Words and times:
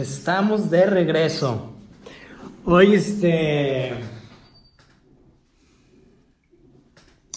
estamos 0.00 0.70
de 0.70 0.86
regreso. 0.86 1.72
Hoy 2.64 2.94
este 2.94 3.92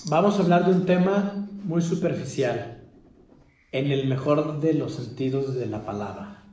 vamos 0.05 0.37
a 0.37 0.43
hablar 0.43 0.66
de 0.66 0.71
un 0.71 0.85
tema 0.85 1.47
muy 1.63 1.82
superficial, 1.82 2.83
en 3.71 3.92
el 3.92 4.08
mejor 4.08 4.59
de 4.59 4.74
los 4.74 4.95
sentidos 4.95 5.55
de 5.55 5.66
la 5.66 5.85
palabra. 5.85 6.43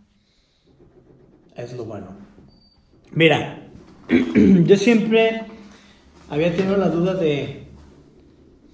Es 1.57 1.75
lo 1.75 1.85
bueno. 1.85 2.17
Mira, 3.13 3.69
yo 4.65 4.77
siempre 4.77 5.43
había 6.31 6.55
tenido 6.55 6.77
la 6.77 6.89
duda 6.89 7.15
de 7.15 7.67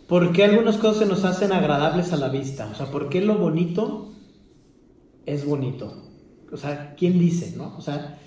por 0.06 0.32
qué 0.32 0.44
algunas 0.44 0.76
cosas 0.76 0.98
se 0.98 1.06
nos 1.06 1.24
hacen 1.24 1.52
agradables 1.52 2.12
a 2.12 2.16
la 2.16 2.28
vista. 2.28 2.68
O 2.70 2.74
sea, 2.74 2.86
por 2.86 3.08
qué 3.08 3.20
lo 3.20 3.38
bonito 3.38 4.12
es 5.24 5.46
bonito. 5.46 6.03
O 6.52 6.56
sea, 6.56 6.94
¿quién 6.96 7.18
dice, 7.18 7.54
no? 7.56 7.76
O 7.76 7.80
sea, 7.80 8.18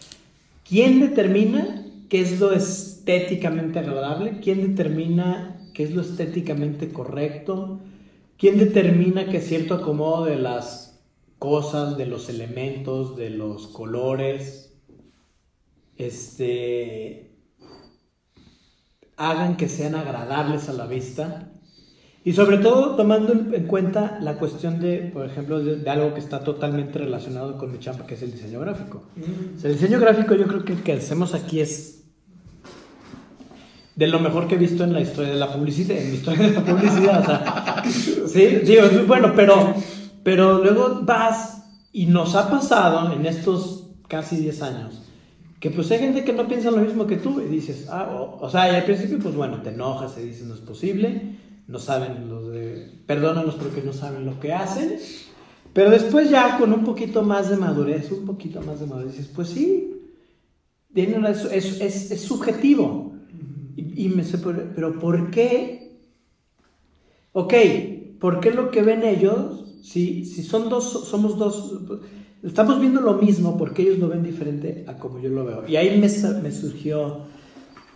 ¿quién 0.68 1.00
determina 1.00 1.86
qué 2.10 2.22
es 2.22 2.40
lo 2.40 2.52
estéticamente 2.52 3.80
agradable? 3.80 4.40
¿Quién 4.42 4.62
determina 4.62 5.60
qué 5.74 5.84
es 5.84 5.94
lo 5.94 6.02
estéticamente 6.02 6.90
correcto? 6.90 7.80
¿Quién 8.38 8.58
determina 8.58 9.30
que 9.30 9.42
cierto 9.42 9.74
acomodo 9.74 10.26
de 10.26 10.38
las 10.38 11.00
cosas, 11.40 11.98
de 11.98 12.06
los 12.06 12.30
elementos, 12.30 13.16
de 13.16 13.30
los 13.30 13.68
colores, 13.68 14.76
este, 15.98 17.32
hagan 19.16 19.58
que 19.58 19.68
sean 19.70 19.96
agradables 19.96 20.70
a 20.70 20.74
la 20.74 20.86
vista? 20.86 21.52
Y 22.24 22.34
sobre 22.34 22.58
todo 22.58 22.96
tomando 22.96 23.32
en 23.32 23.68
cuenta 23.68 24.20
la 24.22 24.38
cuestión 24.38 24.80
de, 24.80 25.12
por 25.14 25.26
ejemplo, 25.26 25.64
de, 25.64 25.90
algo 25.90 26.14
que 26.14 26.20
está 26.20 26.44
totalmente 26.44 27.00
relacionado 27.00 27.58
con 27.58 27.72
mi 27.72 27.80
chamba, 27.80 28.06
que 28.06 28.16
es 28.16 28.22
el 28.22 28.34
diseño 28.34 28.60
gráfico. 28.60 29.04
el 29.64 29.74
diseño 29.74 30.00
gráfico 30.00 30.36
yo 30.36 30.46
creo 30.46 30.66
que 30.66 30.74
el 30.74 30.84
que 30.84 30.94
hacemos 30.94 31.34
aquí 31.34 31.62
es 31.62 32.04
de 33.96 34.08
lo 34.08 34.20
mejor 34.20 34.48
que 34.48 34.56
he 34.56 34.58
visto 34.58 34.84
en 34.84 34.94
la 34.94 35.02
historia 35.02 35.32
de 35.32 35.40
la 35.40 35.52
publicidad, 35.52 35.98
en 35.98 36.12
mi 36.12 36.18
historia 36.18 36.50
de 36.50 36.54
la 36.54 36.66
publicidad. 36.66 37.22
o 37.22 37.26
sea, 37.26 37.84
sí, 38.28 38.46
digo, 38.64 38.84
bueno, 39.08 39.32
pero, 39.36 39.74
pero 40.24 40.62
luego 40.62 41.00
vas 41.04 41.64
y 41.94 42.08
nos 42.08 42.36
ha 42.36 42.52
pasado 42.52 43.12
en 43.14 43.26
estos 43.26 43.88
casi 44.08 44.38
10 44.38 44.62
años 44.62 45.02
que 45.60 45.72
pues 45.72 45.90
hay 45.92 46.00
gente 46.00 46.24
que 46.24 46.34
no 46.34 46.48
piensa 46.48 46.70
lo 46.70 46.78
mismo 46.78 47.08
que 47.08 47.18
tú 47.18 47.42
y 47.42 47.46
dices, 47.46 47.88
ah, 47.90 48.10
o, 48.12 48.38
o 48.46 48.50
sea, 48.50 48.72
y 48.72 48.76
al 48.76 48.84
principio 48.84 49.18
pues 49.18 49.34
bueno, 49.34 49.62
te 49.62 49.70
enojas 49.70 50.16
y 50.18 50.22
dices 50.22 50.46
no 50.46 50.54
es 50.54 50.60
posible 50.60 51.38
no 51.68 51.80
saben 51.80 52.30
los 52.30 52.52
de, 52.52 53.02
perdónalos 53.06 53.56
porque 53.56 53.82
no 53.82 53.94
saben 53.94 54.26
lo 54.26 54.40
que 54.40 54.54
hacen, 54.54 54.98
pero 55.74 55.92
después 55.92 56.30
ya 56.30 56.58
con 56.58 56.74
un 56.74 56.84
poquito 56.84 57.22
más 57.22 57.50
de 57.50 57.58
madurez, 57.58 58.12
un 58.12 58.26
poquito 58.26 58.62
más 58.62 58.80
de 58.80 58.88
madurez, 58.88 59.18
dices, 59.18 59.32
pues 59.36 59.50
sí, 59.50 59.98
es, 60.96 61.46
es, 61.82 62.12
es, 62.12 62.22
subjetivo. 62.22 63.14
Y, 63.76 64.10
me 64.10 64.24
sé, 64.24 64.40
pero 64.40 64.98
¿por 64.98 65.30
qué? 65.30 66.00
Ok, 67.34 67.54
¿por 68.20 68.40
qué 68.40 68.50
lo 68.50 68.72
que 68.72 68.82
ven 68.82 69.04
ellos, 69.04 69.66
si, 69.84 70.26
si 70.26 70.42
son 70.42 70.70
dos, 70.70 71.08
somos 71.08 71.38
dos, 71.38 71.80
estamos 72.42 72.80
viendo 72.80 73.02
lo 73.02 73.14
mismo, 73.14 73.56
porque 73.56 73.84
ellos 73.84 74.00
lo 74.00 74.08
ven 74.08 74.24
diferente 74.24 74.84
a 74.88 74.98
como 74.98 75.20
yo 75.20 75.30
lo 75.30 75.46
veo? 75.46 75.68
Y 75.68 75.76
ahí 75.76 76.00
me, 76.00 76.08
me 76.42 76.52
surgió 76.52 77.20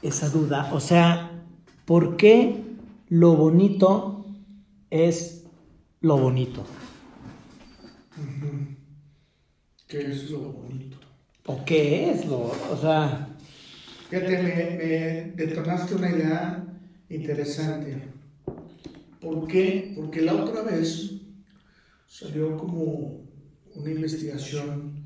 esa 0.03 0.29
duda, 0.29 0.69
o 0.73 0.79
sea, 0.79 1.43
¿por 1.85 2.15
qué 2.17 2.70
lo 3.11 3.35
bonito 3.35 4.25
es 4.89 5.43
lo 5.99 6.17
bonito. 6.17 6.65
¿Qué 9.85 9.99
es 9.99 10.29
lo 10.29 10.39
bonito? 10.39 10.97
¿O 11.45 11.65
qué 11.65 12.11
es 12.11 12.25
lo, 12.25 12.43
o 12.43 12.77
sea... 12.79 13.27
Fíjate, 14.09 14.41
me, 14.41 15.43
detonaste 15.43 15.95
una 15.95 16.09
idea 16.09 16.63
interesante. 17.09 18.01
¿Por 19.19 19.45
qué? 19.45 19.91
Porque 19.93 20.21
la 20.21 20.33
otra 20.33 20.61
vez 20.61 21.11
salió 22.07 22.55
como 22.55 23.23
una 23.75 23.91
investigación 23.91 25.03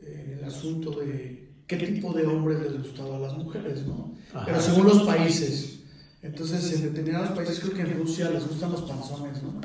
eh, 0.00 0.36
el 0.38 0.44
asunto 0.44 0.92
de 1.00 1.48
qué 1.66 1.76
tipo 1.76 2.12
de 2.12 2.24
hombres 2.24 2.60
les 2.60 2.78
gustaba 2.78 3.16
a 3.16 3.20
las 3.20 3.36
mujeres, 3.36 3.84
¿no? 3.84 4.14
Pero 4.44 4.60
según 4.60 4.86
los 4.86 5.02
países. 5.02 5.75
Entonces, 6.26 6.72
en 6.72 6.82
determinados 6.82 7.30
países, 7.30 7.60
creo 7.60 7.74
que 7.74 7.82
en 7.82 7.98
Rusia 7.98 8.30
les 8.30 8.46
gustan 8.48 8.72
los 8.72 8.82
panzones, 8.82 9.42
¿no? 9.42 9.60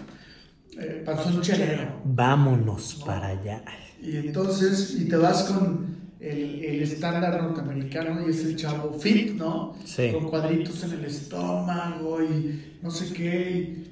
Eh, 0.80 1.04
panzón 1.06 1.42
chelero. 1.42 2.02
Vámonos 2.06 3.02
para 3.06 3.28
allá. 3.28 3.64
Y 4.02 4.18
entonces, 4.18 4.96
y 5.00 5.06
te 5.06 5.18
vas 5.18 5.44
con 5.44 5.98
el, 6.20 6.64
el, 6.64 6.82
estándar 6.84 7.42
norteamericano 7.42 8.26
y 8.26 8.30
es 8.30 8.46
el 8.46 8.56
chavo 8.56 8.98
fit, 8.98 9.34
¿no? 9.34 9.76
Sí. 9.86 10.12
Con 10.12 10.30
cuadritos 10.30 10.84
en 10.84 10.92
el 10.94 11.06
estómago 11.06 12.24
y 12.24 12.78
no 12.82 12.92
sé 12.92 13.12
qué. 13.12 13.84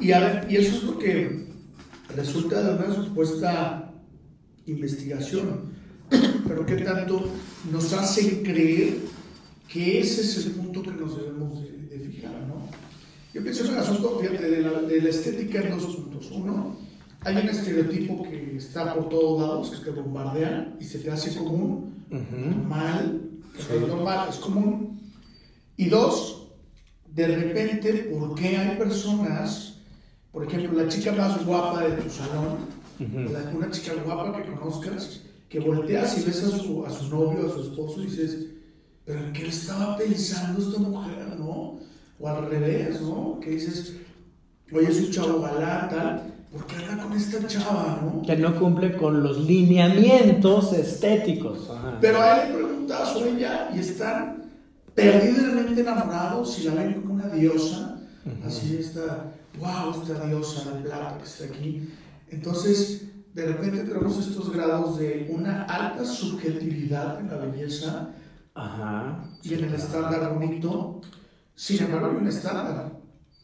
Y, 0.00 0.06
y, 0.06 0.12
y 0.48 0.56
eso 0.56 0.76
es 0.76 0.82
lo 0.84 0.98
que 0.98 1.48
resulta 2.14 2.62
de 2.62 2.84
una 2.84 2.94
supuesta 2.94 3.92
investigación. 4.66 5.76
Pero 6.46 6.64
qué 6.64 6.76
tanto 6.76 7.28
nos 7.70 7.92
hacen 7.92 8.42
creer 8.42 9.17
que 9.68 10.00
ese 10.00 10.22
es 10.22 10.46
el 10.46 10.52
punto 10.52 10.82
que 10.82 10.92
nos 10.92 11.16
debemos 11.16 11.62
de, 11.62 11.98
fijar, 11.98 12.32
¿no? 12.46 12.68
Yo 13.34 13.42
pienso 13.42 13.64
en 13.66 13.72
el 13.72 13.78
asunto 13.78 14.18
de 14.20 14.62
la, 14.62 14.80
de 14.80 15.02
la 15.02 15.08
estética 15.10 15.60
en 15.60 15.70
dos 15.70 15.94
puntos. 15.94 16.30
Uno, 16.32 16.76
hay 17.20 17.36
un 17.36 17.48
estereotipo 17.48 18.22
que 18.22 18.56
está 18.56 18.94
por 18.94 19.08
todos 19.08 19.40
lados, 19.40 19.70
que 19.70 19.84
te 19.84 19.90
bombardean 19.90 20.76
y 20.80 20.84
se 20.84 21.00
te 21.00 21.10
hace 21.10 21.36
común, 21.36 22.04
normal, 22.10 23.20
que 23.54 23.76
es 23.76 23.86
normal, 23.86 24.28
es 24.30 24.36
común. 24.36 25.00
Y 25.76 25.86
dos, 25.88 26.48
de 27.14 27.26
repente, 27.26 27.92
¿por 28.18 28.34
qué 28.34 28.56
hay 28.56 28.76
personas, 28.76 29.80
por 30.32 30.44
ejemplo, 30.44 30.82
la 30.82 30.88
chica 30.88 31.12
más 31.12 31.44
guapa 31.44 31.86
de 31.86 32.02
tu 32.02 32.08
salón, 32.08 32.56
una 33.54 33.70
chica 33.70 33.92
guapa 34.02 34.36
que 34.36 34.50
conozcas, 34.50 35.20
que 35.48 35.60
volteas 35.60 36.18
y 36.18 36.24
ves 36.24 36.42
a 36.44 36.58
su, 36.58 36.84
a 36.86 36.90
su 36.90 37.08
novio, 37.08 37.46
a 37.46 37.52
su 37.52 37.62
esposo 37.62 38.02
y 38.02 38.06
dices, 38.06 38.46
pero 39.08 39.20
¿en 39.20 39.32
qué 39.32 39.48
estaba 39.48 39.96
pensando 39.96 40.60
esta 40.60 40.80
mujer, 40.80 41.34
no? 41.38 41.78
O 42.20 42.28
al 42.28 42.50
revés, 42.50 43.00
¿no? 43.00 43.40
Que 43.40 43.52
dices, 43.52 43.94
oye, 44.70 44.86
es 44.86 45.00
un 45.00 45.10
chavo 45.10 45.40
galata, 45.40 46.26
¿por 46.52 46.66
qué 46.66 46.76
anda 46.76 47.02
con 47.02 47.14
esta 47.14 47.46
chava, 47.46 48.00
no? 48.02 48.20
Que 48.20 48.36
no 48.36 48.54
cumple 48.58 48.94
con 48.98 49.22
los 49.22 49.38
lineamientos 49.38 50.74
estéticos. 50.74 51.70
Pero 52.02 52.20
a 52.20 52.42
él 52.42 52.52
le 52.52 52.58
preguntas 52.58 53.16
a 53.16 53.18
ella 53.26 53.70
y 53.74 53.78
están 53.78 54.42
perdidamente 54.94 55.80
enamorados 55.80 56.58
y 56.58 56.64
la 56.64 56.74
ven 56.74 57.00
como 57.00 57.14
una 57.14 57.28
diosa. 57.28 57.98
Así 58.44 58.76
está, 58.76 59.32
wow, 59.58 60.02
esta 60.02 60.26
diosa 60.26 60.70
de 60.70 60.82
plata 60.82 61.16
que 61.16 61.24
está 61.24 61.44
aquí. 61.46 61.88
Entonces, 62.28 63.06
de 63.32 63.46
repente 63.46 63.84
tenemos 63.84 64.18
estos 64.18 64.52
grados 64.52 64.98
de 64.98 65.30
una 65.34 65.62
alta 65.62 66.04
subjetividad 66.04 67.18
en 67.20 67.28
la 67.28 67.36
belleza 67.38 68.10
Ajá. 68.58 69.24
Y 69.44 69.54
en 69.54 69.64
el 69.64 69.74
estándar 69.74 70.34
bonito, 70.34 71.00
sin 71.54 71.84
embargo, 71.84 72.10
hay 72.10 72.16
un 72.16 72.26
estándar. 72.26 72.98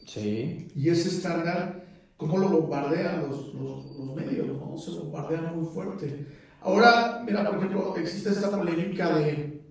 Sí. 0.05 0.67
Y 0.75 0.89
ese 0.89 1.07
estándar, 1.07 1.85
¿cómo 2.17 2.37
lo 2.37 2.49
bombardean 2.49 3.21
los, 3.21 3.53
los, 3.53 4.13
medios? 4.13 4.47
¿no? 4.47 4.77
Se 4.77 4.91
bombardean 4.91 5.57
muy 5.57 5.73
fuerte. 5.73 6.27
Ahora, 6.61 7.23
mira, 7.25 7.49
por 7.49 7.57
ejemplo, 7.57 7.95
existe 7.95 8.29
esta 8.29 8.51
polémica 8.51 9.17
de 9.17 9.61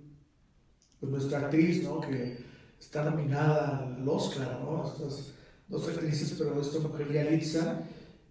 pues, 0.99 1.13
nuestra 1.13 1.41
actriz, 1.41 1.83
¿no? 1.85 2.01
Que 2.01 2.39
está 2.81 3.05
nominada 3.05 3.81
al 3.81 4.09
Oscar, 4.09 4.61
¿no? 4.63 4.87
Estas 4.87 5.35
dos 5.69 5.89
actrices, 5.89 6.35
pero 6.39 6.59
esta 6.59 6.79
mujer 6.79 7.13
Yalitza, 7.13 7.83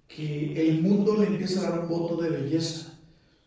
que 0.07 0.68
el 0.68 0.81
mundo 0.81 1.18
le 1.18 1.28
empieza 1.28 1.59
a 1.59 1.69
dar 1.69 1.79
un 1.81 1.90
voto 1.90 2.19
de 2.23 2.29
belleza. 2.29 2.93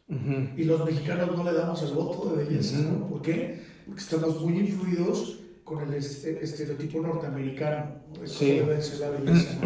Y 0.08 0.64
los 0.64 0.84
mexicanos 0.84 1.36
no 1.36 1.42
le 1.42 1.52
damos 1.52 1.82
el 1.82 1.92
voto 1.92 2.30
de 2.30 2.44
belleza, 2.44 2.78
¿no? 2.78 3.08
¿Por 3.08 3.22
qué? 3.22 3.60
Porque 3.86 4.00
estamos 4.00 4.40
muy 4.40 4.60
influidos 4.60 5.40
con 5.64 5.82
el 5.82 5.94
estereotipo 5.94 7.00
norteamericano, 7.00 7.86
sí. 8.24 8.52
debe 8.52 8.80
ser 8.80 9.00
la 9.00 9.10
belleza. 9.10 9.58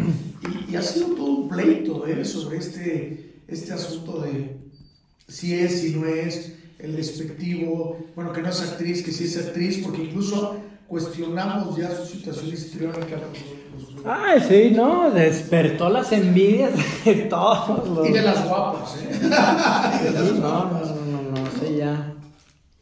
Y, 0.67 0.75
ha 0.75 0.81
sido 0.81 1.09
todo 1.09 1.25
un 1.25 1.49
pleito 1.49 2.07
¿eh? 2.07 2.25
sobre 2.25 2.57
este, 2.57 3.43
este 3.47 3.73
asunto 3.73 4.21
de 4.21 4.57
si 5.27 5.53
es, 5.53 5.81
si 5.81 5.95
no 5.95 6.07
es, 6.07 6.55
el 6.79 6.95
despectivo, 6.95 7.99
bueno, 8.15 8.33
que 8.33 8.41
no 8.41 8.49
es 8.49 8.61
actriz, 8.61 9.03
que 9.03 9.11
sí 9.11 9.25
es 9.25 9.37
actriz, 9.37 9.77
porque 9.83 10.05
incluso 10.05 10.57
cuestionamos 10.91 11.77
ya 11.77 11.89
su 11.95 12.05
situación 12.05 12.47
histriónica. 12.47 13.17
Ay, 14.03 14.41
sí, 14.41 14.73
¿no? 14.75 15.09
Despertó 15.09 15.87
las 15.87 16.11
envidias 16.11 16.73
de 17.05 17.13
todos 17.29 17.87
los... 17.87 18.09
Y 18.09 18.11
de 18.11 18.21
las 18.21 18.45
guapas, 18.45 18.97
¿eh? 18.97 19.29
no, 20.41 20.65
no, 20.65 20.65
no, 20.65 21.21
no, 21.31 21.45
sí, 21.61 21.77
ya. 21.77 22.13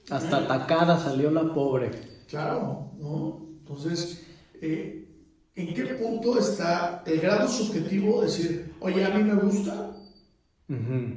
Hasta 0.10 0.38
atacada 0.38 0.98
salió 0.98 1.30
la 1.30 1.54
pobre. 1.54 1.92
Claro, 2.28 2.94
¿no? 2.98 3.46
Entonces, 3.60 4.26
eh, 4.60 5.08
¿en 5.56 5.74
qué 5.76 5.84
punto 5.84 6.40
está 6.40 7.04
el 7.06 7.20
grado 7.20 7.48
subjetivo 7.48 8.22
de 8.22 8.26
decir, 8.26 8.74
oye, 8.80 9.06
a 9.06 9.10
mí 9.10 9.24
me 9.24 9.36
gusta? 9.36 9.92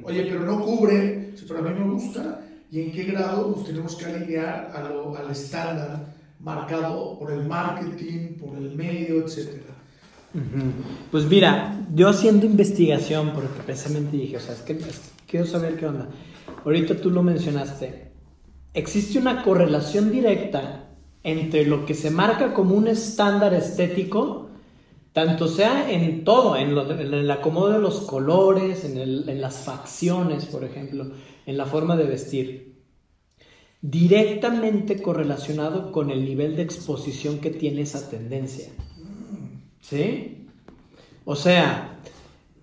Oye, 0.03 0.25
pero 0.29 0.41
no 0.41 0.63
cubre 0.63 1.33
Sí, 1.35 1.45
pero 1.47 1.59
a 1.59 1.63
mí 1.63 1.79
me 1.79 1.91
gusta. 1.91 2.41
¿Y 2.69 2.81
en 2.81 2.91
qué 2.91 3.03
grado 3.05 3.49
nos 3.49 3.65
tenemos 3.65 3.95
que 3.95 4.05
alinear 4.05 4.71
a 4.75 4.81
lo, 4.89 5.15
al 5.15 5.31
estándar 5.31 6.13
marcado 6.43 7.17
por 7.17 7.31
el 7.31 7.45
marketing, 7.47 8.37
por 8.37 8.57
el 8.57 8.75
medio, 8.75 9.25
etcétera? 9.25 9.73
Pues 11.11 11.25
mira, 11.25 11.79
yo 11.93 12.09
haciendo 12.09 12.45
investigación, 12.45 13.31
porque 13.33 13.61
precisamente 13.65 14.17
dije, 14.17 14.37
o 14.37 14.39
sea, 14.39 14.55
es 14.55 14.61
que 14.61 14.79
quiero 15.27 15.45
saber 15.45 15.77
qué 15.77 15.85
onda. 15.85 16.09
Ahorita 16.65 16.95
tú 16.95 17.11
lo 17.11 17.23
mencionaste. 17.23 18.11
Existe 18.73 19.19
una 19.19 19.43
correlación 19.43 20.11
directa 20.11 20.89
entre 21.23 21.65
lo 21.65 21.85
que 21.85 21.93
se 21.93 22.09
marca 22.09 22.53
como 22.53 22.75
un 22.75 22.87
estándar 22.87 23.53
estético, 23.53 24.49
tanto 25.13 25.47
sea 25.47 25.91
en 25.91 26.23
todo, 26.23 26.57
en, 26.57 26.71
el 26.71 27.29
acomodo 27.29 27.69
de 27.69 27.79
los 27.79 28.01
colores, 28.01 28.83
en, 28.83 28.97
en 28.97 29.39
las 29.39 29.57
facciones, 29.57 30.45
por 30.45 30.63
ejemplo, 30.63 31.11
en 31.45 31.57
la 31.57 31.65
forma 31.65 31.95
de 31.95 32.05
vestir, 32.05 32.72
directamente 33.83 35.01
correlacionado 35.01 35.91
con 35.91 36.09
el 36.09 36.23
nivel 36.23 36.55
de 36.55 36.63
exposición 36.63 37.39
que 37.39 37.49
tiene 37.49 37.81
esa 37.81 38.09
tendencia. 38.09 38.69
¿Sí? 39.81 40.47
O 41.25 41.35
sea, 41.35 41.99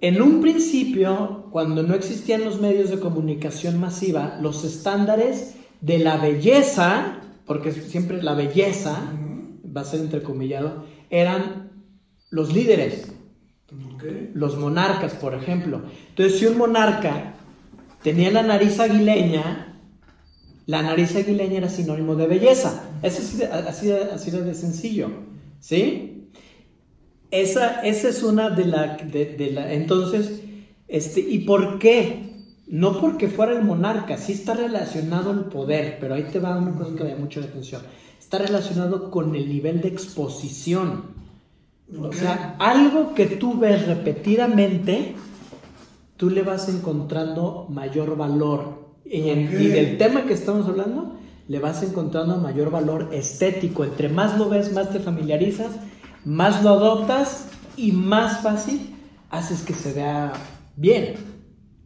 en 0.00 0.22
un 0.22 0.40
principio, 0.40 1.49
cuando 1.50 1.82
no 1.82 1.94
existían 1.94 2.43
los 2.43 2.58
medios 2.58 2.88
de 2.88 3.00
comunicación 3.00 3.78
masiva, 3.78 4.38
los 4.40 4.64
estándares 4.64 5.56
de 5.82 5.99
la 5.99 6.17
belleza, 6.17 7.20
porque 7.44 7.70
siempre 7.70 8.22
la 8.22 8.32
belleza, 8.32 9.12
va 9.64 9.82
a 9.82 9.84
ser 9.84 10.00
entrecomillado, 10.00 10.87
eran 11.11 11.70
los 12.31 12.55
líderes, 12.55 13.12
los 14.32 14.56
monarcas, 14.56 15.12
por 15.12 15.34
ejemplo. 15.34 15.82
Entonces, 16.08 16.38
si 16.38 16.46
un 16.46 16.56
monarca 16.56 17.34
tenía 18.02 18.31
la 18.31 18.43
nariz 18.43 18.81
aguileña, 18.81 19.69
la 20.67 20.83
nariz 20.83 21.17
aguileña 21.17 21.59
era 21.59 21.69
sinónimo 21.69 22.15
de 22.15 22.27
belleza. 22.27 22.85
Eso 23.03 23.23
es 23.23 23.43
así, 23.51 23.91
así 23.91 24.31
de 24.31 24.55
sencillo, 24.55 25.11
¿sí? 25.61 26.29
Esa, 27.31 27.81
esa 27.83 28.09
es 28.09 28.23
una 28.23 28.51
de 28.51 28.65
la, 28.67 28.97
de, 28.97 29.51
la... 29.53 29.73
Entonces, 29.73 30.43
este, 30.89 31.21
¿y 31.21 31.41
por 31.41 31.79
qué? 31.79 32.31
No 32.67 33.01
porque 33.01 33.29
fuera 33.29 33.53
el 33.53 33.65
monarca, 33.65 34.17
sí 34.17 34.33
está 34.33 34.55
relacionado 34.55 35.31
el 35.33 35.45
poder, 35.45 35.99
pero 36.01 36.15
ahí 36.15 36.25
te 36.31 36.39
va 36.39 36.57
una 36.57 36.77
cosa 36.77 36.95
que 36.97 37.05
me 37.05 37.11
da 37.11 37.17
mucho 37.17 37.41
la 37.41 37.47
atención. 37.47 37.83
Está 38.19 38.39
relacionado 38.39 39.11
con 39.11 39.35
el 39.35 39.49
nivel 39.49 39.81
de 39.81 39.89
exposición. 39.89 41.21
O 42.01 42.13
sea, 42.13 42.56
algo 42.59 43.15
que 43.15 43.27
tú 43.27 43.59
ves 43.59 43.87
repetidamente, 43.87 45.15
tú 46.17 46.31
le 46.31 46.43
vas 46.43 46.69
encontrando 46.69 47.67
mayor 47.69 48.17
valor. 48.17 48.90
Y, 49.11 49.29
y, 49.29 49.67
del 49.69 49.99
tema 49.99 50.25
que 50.25 50.35
estamos 50.35 50.67
hablando, 50.67 51.17
le 51.49 51.59
vas 51.59 51.83
encontrando 51.83 52.39
mayor 52.39 52.71
valor 52.71 53.09
estético. 53.12 53.85
Entre 53.85 54.09
más 54.09 54.39
lo 54.39 54.49
ves, 54.49 54.73
más 54.73 54.91
te 54.91 55.01
familiarizas 55.01 55.73
más 56.25 56.62
lo 56.62 56.71
adoptas 56.71 57.47
y 57.77 57.93
más 57.93 58.43
fácil 58.43 58.95
haces 59.31 59.62
que 59.62 59.75
se 59.75 59.93
vea 59.93 60.33
bien. 60.77 61.15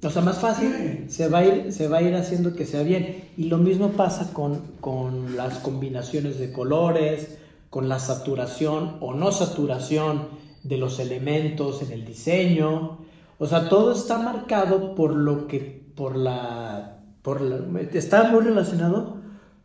O 0.02 0.10
sea, 0.10 0.22
más 0.22 0.38
fácil 0.38 1.06
se 1.08 1.28
va 1.28 1.38
a 1.38 1.44
ir, 1.44 1.72
se 1.72 1.88
va 1.88 1.98
a 1.98 2.02
ir 2.02 2.14
haciendo 2.14 2.54
que 2.54 2.66
sea 2.66 2.82
bien. 2.82 3.28
Y 3.36 3.44
lo 3.44 3.58
mismo 3.58 3.90
pasa 3.90 4.32
con, 4.32 4.60
con 4.80 5.36
las 5.36 5.58
combinaciones 5.58 6.38
de 6.38 6.52
colores, 6.52 7.38
con 7.70 7.88
la 7.88 7.98
saturación 7.98 8.96
o 9.00 9.14
no 9.14 9.32
saturación 9.32 10.28
de 10.62 10.76
los 10.76 10.98
elementos 10.98 11.80
en 11.82 11.92
el 11.92 12.04
diseño. 12.04 12.98
O 13.38 13.46
sea, 13.46 13.68
todo 13.68 13.92
está 13.92 14.18
marcado 14.18 14.94
por 14.94 15.14
lo 15.14 15.46
que, 15.46 15.58
por 15.94 16.16
la, 16.16 17.03
por 17.24 17.40
la, 17.40 17.80
está 17.80 18.30
muy 18.30 18.44
relacionado 18.44 19.16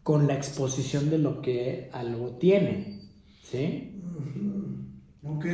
con 0.01 0.27
la 0.27 0.33
exposición 0.33 1.09
de 1.09 1.17
lo 1.17 1.41
que 1.41 1.89
algo 1.91 2.37
tiene. 2.39 3.01
¿Sí? 3.43 4.01
Ok. 5.25 5.45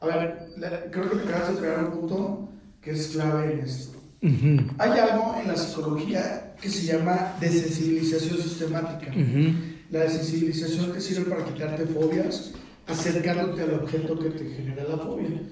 A 0.00 0.06
ver, 0.06 0.48
creo 0.92 1.10
que 1.10 1.28
acabas 1.28 1.54
de 1.54 1.58
crear 1.58 1.84
un 1.86 1.90
punto 1.90 2.48
que 2.80 2.92
es 2.92 3.08
clave 3.08 3.52
en 3.52 3.58
esto. 3.58 3.98
Hay 4.78 4.90
algo 4.92 5.34
en 5.40 5.48
la 5.48 5.56
psicología 5.56 6.54
que 6.60 6.68
se 6.68 6.86
llama 6.86 7.34
desensibilización 7.40 8.38
sistemática. 8.38 9.12
La 9.90 10.00
desensibilización 10.00 10.92
te 10.92 11.00
sirve 11.00 11.28
para 11.28 11.44
quitarte 11.44 11.84
fobias, 11.86 12.52
acercándote 12.86 13.62
al 13.62 13.74
objeto 13.74 14.16
que 14.20 14.30
te 14.30 14.50
genera 14.50 14.84
la 14.84 14.98
fobia. 14.98 15.42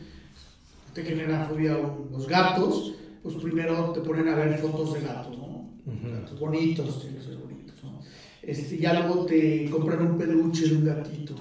Te 0.95 1.03
genera 1.03 1.45
fobia 1.47 1.77
los 2.13 2.29
gatos, 2.29 2.95
pues 3.21 3.35
primero 3.35 3.91
te 3.91 4.01
ponen 4.01 4.29
a 4.29 4.37
ver 4.37 4.59
fotos 4.59 4.95
de 4.95 5.01
gatos. 5.01 5.36
Gatos 6.27 6.41
bonitos, 6.41 7.01
tienen 7.01 7.19
que 7.19 7.25
ser 7.25 7.37
bonitos, 7.37 7.85
¿no? 7.85 8.01
Este, 8.43 8.75
y 8.77 8.81
luego 8.81 9.25
te 9.27 9.71
compran 9.71 10.03
un 10.03 10.19
peluche 10.19 10.69
de 10.69 10.77
un 10.77 10.85
gatito 10.85 11.35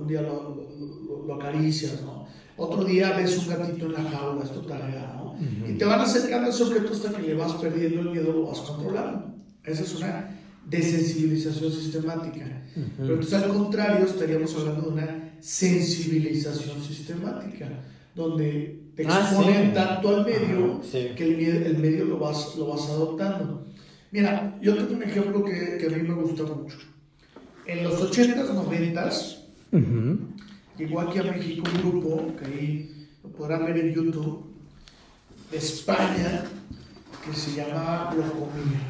un 0.00 0.06
día 0.06 0.22
lo, 0.22 1.34
acaricias, 1.34 2.02
¿no? 2.02 2.26
Otro 2.56 2.84
día 2.84 3.16
ves 3.16 3.36
un 3.38 3.48
gatito 3.48 3.86
en 3.86 3.92
la 3.92 4.02
jaula, 4.02 4.44
es 4.44 4.52
tu 4.52 4.62
tarea, 4.62 5.14
¿no? 5.16 5.36
Y 5.68 5.76
te 5.76 5.84
van 5.84 6.00
acercando 6.00 6.46
a 6.46 6.50
ese 6.50 6.62
objeto 6.62 6.92
hasta 6.92 7.10
que 7.10 7.22
le 7.22 7.34
vas 7.34 7.52
perdiendo 7.54 8.00
el 8.00 8.10
miedo, 8.10 8.32
lo 8.32 8.46
vas 8.46 8.60
controlando. 8.60 9.34
Esa 9.64 9.82
es 9.82 9.94
una 9.96 10.30
desensibilización 10.64 11.70
sistemática. 11.72 12.62
Pero 12.96 13.14
entonces 13.14 13.42
al 13.42 13.48
contrario 13.48 14.06
estaríamos 14.06 14.54
hablando 14.54 14.82
de 14.82 14.88
una 14.88 15.32
sensibilización 15.40 16.82
sistemática, 16.82 17.68
donde 18.14 18.90
te 18.94 19.06
ah, 19.06 19.20
exponen 19.20 19.74
tanto 19.74 20.08
al 20.08 20.24
medio 20.24 20.80
que 20.90 21.24
el, 21.24 21.66
el, 21.66 21.78
medio 21.78 22.06
lo 22.06 22.18
vas, 22.18 22.56
lo 22.56 22.68
vas 22.68 22.88
adoptando. 22.88 23.66
Mira, 24.12 24.58
yo 24.62 24.76
tengo 24.76 24.94
un 24.94 25.02
ejemplo 25.02 25.44
que, 25.44 25.78
que 25.78 25.86
a 25.86 25.96
mí 25.96 26.08
me 26.08 26.14
gusta 26.14 26.44
mucho. 26.44 26.78
En 27.66 27.84
los 27.84 28.00
80s, 28.00 28.48
90s, 28.50 29.36
Llegó 30.78 31.00
aquí 31.00 31.18
a 31.18 31.22
México 31.22 31.68
un 31.74 31.90
grupo, 31.90 32.36
que 32.36 32.44
ahí 32.44 33.08
lo 33.22 33.30
podrán 33.30 33.64
ver 33.64 33.78
en 33.78 33.94
YouTube, 33.94 34.44
de 35.50 35.56
España, 35.56 36.44
que 37.24 37.34
se 37.34 37.56
llama 37.56 38.12
Locomía. 38.14 38.80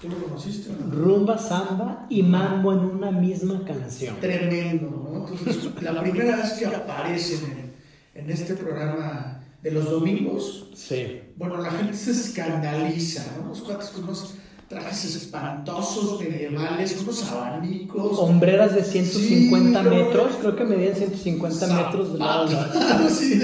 ¿Tú 0.00 0.08
lo 0.08 0.16
conociste? 0.16 0.70
Rumba, 0.90 1.38
samba 1.38 2.06
y 2.08 2.22
mambo 2.22 2.72
en 2.72 2.78
una 2.78 3.10
misma 3.10 3.62
canción. 3.64 4.16
Tremendo, 4.20 4.90
¿no? 4.90 5.28
Entonces, 5.28 5.82
la 5.82 6.00
primera 6.00 6.36
vez 6.36 6.52
que 6.54 6.66
aparecen 6.66 7.72
en, 8.14 8.22
en 8.24 8.30
este 8.30 8.54
programa 8.54 9.44
de 9.62 9.70
los 9.70 9.90
domingos, 9.90 10.70
sí. 10.74 11.20
Bueno, 11.36 11.58
la 11.58 11.70
gente 11.70 11.96
se 11.96 12.10
escandaliza, 12.10 13.24
¿no? 13.36 13.44
Unos 13.46 13.62
cuates 13.62 13.88
con 13.90 14.04
unos 14.04 14.34
trajes 14.68 15.16
espantosos 15.16 16.20
medievales, 16.20 16.96
unos 17.02 17.22
abanicos. 17.30 18.18
Hombreras 18.18 18.74
de 18.74 18.82
150 18.82 19.82
metros, 19.82 20.36
creo 20.40 20.56
que 20.56 20.64
medían 20.64 20.94
150 20.94 21.66
metros 21.66 22.12
de 22.14 22.18
lado. 22.18 22.48
sí, 23.10 23.40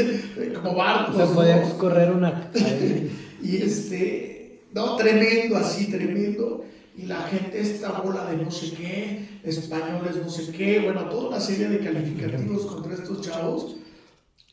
como 0.54 0.74
barcos. 0.74 1.30
Podía 1.30 1.62
correr 1.76 2.12
una. 2.12 2.50
y 3.42 3.56
este, 3.56 4.62
no, 4.72 4.96
tremendo, 4.96 5.56
así, 5.56 5.86
tremendo. 5.90 6.64
Y 6.96 7.02
la 7.02 7.22
gente, 7.22 7.60
esta 7.60 7.92
bola 7.92 8.24
de 8.24 8.38
no 8.38 8.50
sé 8.50 8.72
qué, 8.72 9.40
españoles 9.44 10.16
no 10.16 10.28
sé 10.28 10.50
qué, 10.50 10.80
bueno, 10.80 11.02
toda 11.02 11.28
una 11.28 11.40
serie 11.40 11.68
de 11.68 11.78
calificativos 11.78 12.66
contra 12.66 12.94
estos 12.94 13.20
chavos 13.20 13.76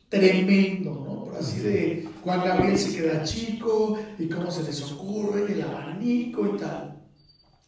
tremendo, 0.08 0.90
¿no? 0.94 1.24
Por 1.24 1.36
así 1.36 1.58
de 1.58 2.08
Juan 2.26 2.42
Gabriel 2.42 2.76
se 2.76 2.96
queda 2.96 3.22
chico 3.22 4.00
y 4.18 4.28
cómo 4.28 4.50
se 4.50 4.64
les 4.64 4.82
ocurre, 4.82 5.44
el 5.52 5.62
abanico 5.62 6.44
y 6.44 6.58
tal. 6.58 7.00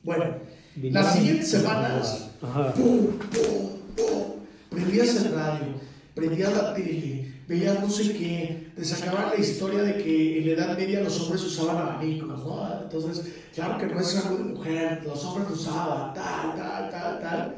Bueno, 0.03 0.35
las 0.83 1.15
siguientes 1.15 1.49
semanas, 1.49 2.31
pum, 2.75 3.07
pum, 3.19 3.69
pum, 3.95 4.23
prendías 4.69 5.15
el 5.15 5.33
radio, 5.33 5.75
prendías 6.13 6.53
la 6.53 6.75
tele, 6.75 7.35
veías 7.47 7.81
no 7.81 7.89
sé 7.89 8.13
qué, 8.15 8.73
te 8.75 8.85
sacaban 8.85 9.31
la 9.31 9.37
historia 9.41 9.81
de 9.81 10.03
que 10.03 10.41
en 10.41 10.47
la 10.47 10.53
Edad 10.55 10.77
Media 10.77 11.03
los 11.03 11.21
hombres 11.21 11.45
usaban 11.45 11.77
abanicos, 11.77 12.45
¿no? 12.45 12.81
Entonces, 12.83 13.33
claro 13.55 13.79
que 13.79 13.87
no 13.87 14.01
es 14.01 14.17
algo 14.17 14.39
de 14.39 14.55
mujer, 14.55 15.05
los 15.05 15.25
hombres 15.25 15.51
usaban 15.53 16.13
tal, 16.15 16.57
tal, 16.57 16.91
tal, 16.91 17.21
tal. 17.21 17.57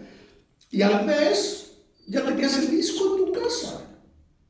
Y 0.71 0.83
al 0.83 1.07
mes 1.07 1.77
ya 2.07 2.27
tenías 2.27 2.59
el 2.59 2.71
disco 2.71 3.17
en 3.17 3.25
tu 3.25 3.41
casa. 3.41 3.87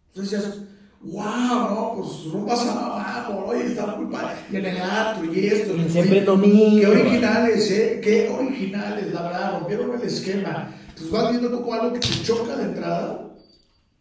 Entonces 0.09 0.33
decías, 0.33 0.69
wow, 1.02 1.71
no, 1.71 1.95
pues 1.97 2.26
no 2.33 2.47
pasa 2.47 2.75
nada, 2.75 3.28
oye, 3.47 3.66
está 3.66 3.87
muy 3.97 4.07
padre. 4.12 4.37
Y 4.50 4.57
en 4.57 4.66
el 4.66 4.76
gato 4.76 5.25
y 5.25 5.47
esto. 5.47 5.76
Y 5.76 5.88
siempre 5.88 6.23
domingo. 6.23 6.80
Qué 6.80 6.87
originales, 6.87 7.71
¿eh? 7.71 8.00
Qué 8.02 8.28
originales, 8.28 9.12
la 9.12 9.23
verdad, 9.23 9.52
rompieron 9.59 9.95
el 9.95 10.07
esquema. 10.07 10.75
Entonces 10.88 11.11
vas 11.11 11.30
viendo 11.30 11.50
como 11.50 11.73
algo 11.73 11.92
que 11.95 12.00
te 12.00 12.23
choca 12.23 12.57
de 12.57 12.64
entrada. 12.64 13.30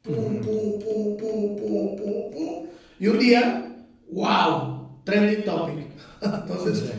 Pum, 0.03 0.41
pum, 0.41 0.79
pum, 0.79 1.17
pum, 1.17 1.57
pum, 1.57 1.97
pum, 1.97 2.31
pum. 2.31 2.67
Y 2.99 3.07
un 3.07 3.19
día, 3.19 3.85
wow, 4.11 5.01
trending 5.05 5.45
topic. 5.45 5.87
Entonces, 6.21 6.91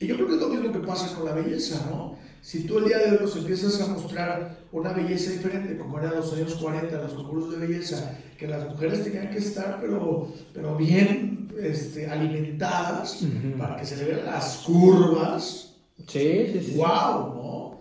y 0.00 0.06
yo 0.06 0.14
creo 0.14 0.28
que 0.28 0.34
es 0.34 0.40
lo 0.40 0.48
mismo 0.48 0.72
que 0.72 0.86
pasa 0.86 1.14
con 1.14 1.24
la 1.24 1.32
belleza, 1.32 1.86
¿no? 1.90 2.16
Si 2.40 2.64
tú 2.64 2.78
el 2.78 2.84
día 2.84 2.98
de 2.98 3.10
hoy 3.10 3.18
nos 3.20 3.36
empiezas 3.36 3.80
a 3.80 3.88
mostrar 3.88 4.58
una 4.72 4.92
belleza 4.92 5.32
diferente, 5.32 5.76
como 5.76 5.98
era 5.98 6.12
los 6.12 6.32
años 6.32 6.54
40, 6.54 6.96
los 7.02 7.12
concursos 7.14 7.58
de 7.58 7.66
belleza, 7.66 8.16
que 8.38 8.46
las 8.46 8.70
mujeres 8.70 9.02
tenían 9.02 9.30
que 9.30 9.38
estar, 9.38 9.78
pero, 9.80 10.32
pero 10.54 10.76
bien 10.76 11.48
este, 11.60 12.06
alimentadas 12.06 13.24
para 13.58 13.76
que 13.76 13.84
se 13.84 13.96
le 13.96 14.04
vean 14.04 14.26
las 14.26 14.58
curvas. 14.58 15.74
Sí, 16.06 16.46
sí, 16.52 16.60
sí. 16.60 16.74
¡Wow! 16.76 17.34
¿no? 17.34 17.80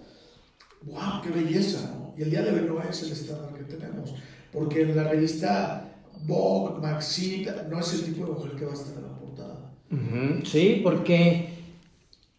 ¡Wow! 0.82 1.22
¡Qué 1.24 1.30
belleza! 1.30 1.94
¿no? 1.94 2.14
Y 2.18 2.24
el 2.24 2.32
día 2.32 2.42
de 2.42 2.60
hoy 2.60 2.68
no 2.68 2.82
es 2.82 3.04
el 3.04 3.12
estándar 3.12 3.54
que 3.54 3.76
tenemos, 3.76 4.16
porque 4.52 4.82
en 4.82 4.96
la 4.96 5.04
revista 5.04 5.94
Vogue, 6.24 6.82
Maxine, 6.82 7.52
no 7.70 7.80
es 7.80 7.94
el 7.94 8.06
tipo 8.06 8.26
de 8.26 8.32
mujer 8.32 8.52
que 8.54 8.66
va 8.66 8.72
a 8.72 8.74
estar 8.74 8.96
en 8.98 9.04
la 9.04 9.20
portada. 9.20 9.72
Sí, 10.44 10.82
porque 10.84 11.50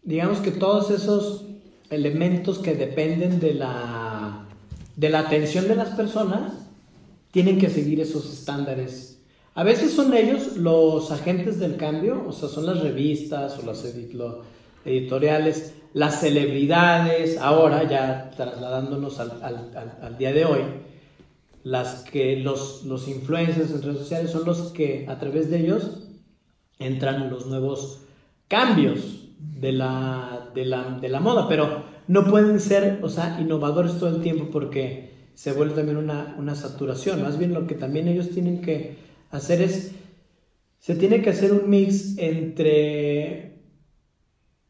digamos 0.03 0.39
que 0.39 0.51
todos 0.51 0.91
esos 0.91 1.45
elementos 1.89 2.59
que 2.59 2.75
dependen 2.75 3.39
de 3.39 3.53
la, 3.53 4.45
de 4.97 5.09
la 5.09 5.19
atención 5.19 5.69
de 5.69 5.75
las 5.75 5.91
personas 5.91 6.58
tienen 7.31 7.57
que 7.57 7.69
seguir 7.69 7.99
esos 7.99 8.31
estándares. 8.31 9.21
A 9.55 9.63
veces 9.63 9.91
son 9.91 10.13
ellos 10.13 10.57
los 10.57 11.11
agentes 11.11 11.59
del 11.59 11.75
cambio, 11.75 12.23
o 12.27 12.31
sea, 12.31 12.49
son 12.49 12.65
las 12.65 12.81
revistas 12.81 13.59
o 13.59 13.65
las 13.65 13.83
editoriales, 14.85 15.73
las 15.93 16.21
celebridades, 16.21 17.37
ahora 17.37 17.83
ya 17.89 18.31
trasladándonos 18.35 19.19
al, 19.19 20.17
día 20.17 20.31
de 20.31 20.45
hoy, 20.45 20.61
las 21.63 22.03
que 22.03 22.37
los, 22.37 22.83
los 22.85 23.07
influencers 23.07 23.71
en 23.71 23.81
redes 23.81 23.99
sociales 23.99 24.31
son 24.31 24.45
los 24.45 24.71
que 24.71 25.05
a 25.09 25.19
través 25.19 25.49
de 25.49 25.59
ellos 25.59 26.07
entran 26.77 27.29
los 27.29 27.47
nuevos 27.47 28.01
cambios 28.47 29.27
de 29.39 29.73
la, 29.73 30.51
de 30.55 30.65
la, 30.65 30.99
de 30.99 31.09
la 31.09 31.19
moda, 31.19 31.47
pero 31.47 31.83
no 32.07 32.25
pueden 32.25 32.59
ser, 32.59 32.99
o 33.03 33.09
sea, 33.09 33.39
innovadores 33.41 33.99
todo 33.99 34.09
el 34.09 34.21
tiempo 34.21 34.49
porque 34.51 35.18
se 35.39 35.53
vuelve 35.53 35.73
también 35.73 35.95
una, 35.95 36.35
una 36.37 36.53
saturación. 36.53 37.21
Más 37.21 37.37
bien 37.37 37.53
lo 37.53 37.65
que 37.65 37.73
también 37.73 38.09
ellos 38.09 38.29
tienen 38.29 38.59
que 38.59 38.97
hacer 39.31 39.61
es, 39.61 39.93
se 40.79 40.95
tiene 40.95 41.21
que 41.21 41.29
hacer 41.29 41.53
un 41.53 41.69
mix 41.69 42.17
entre, 42.17 43.61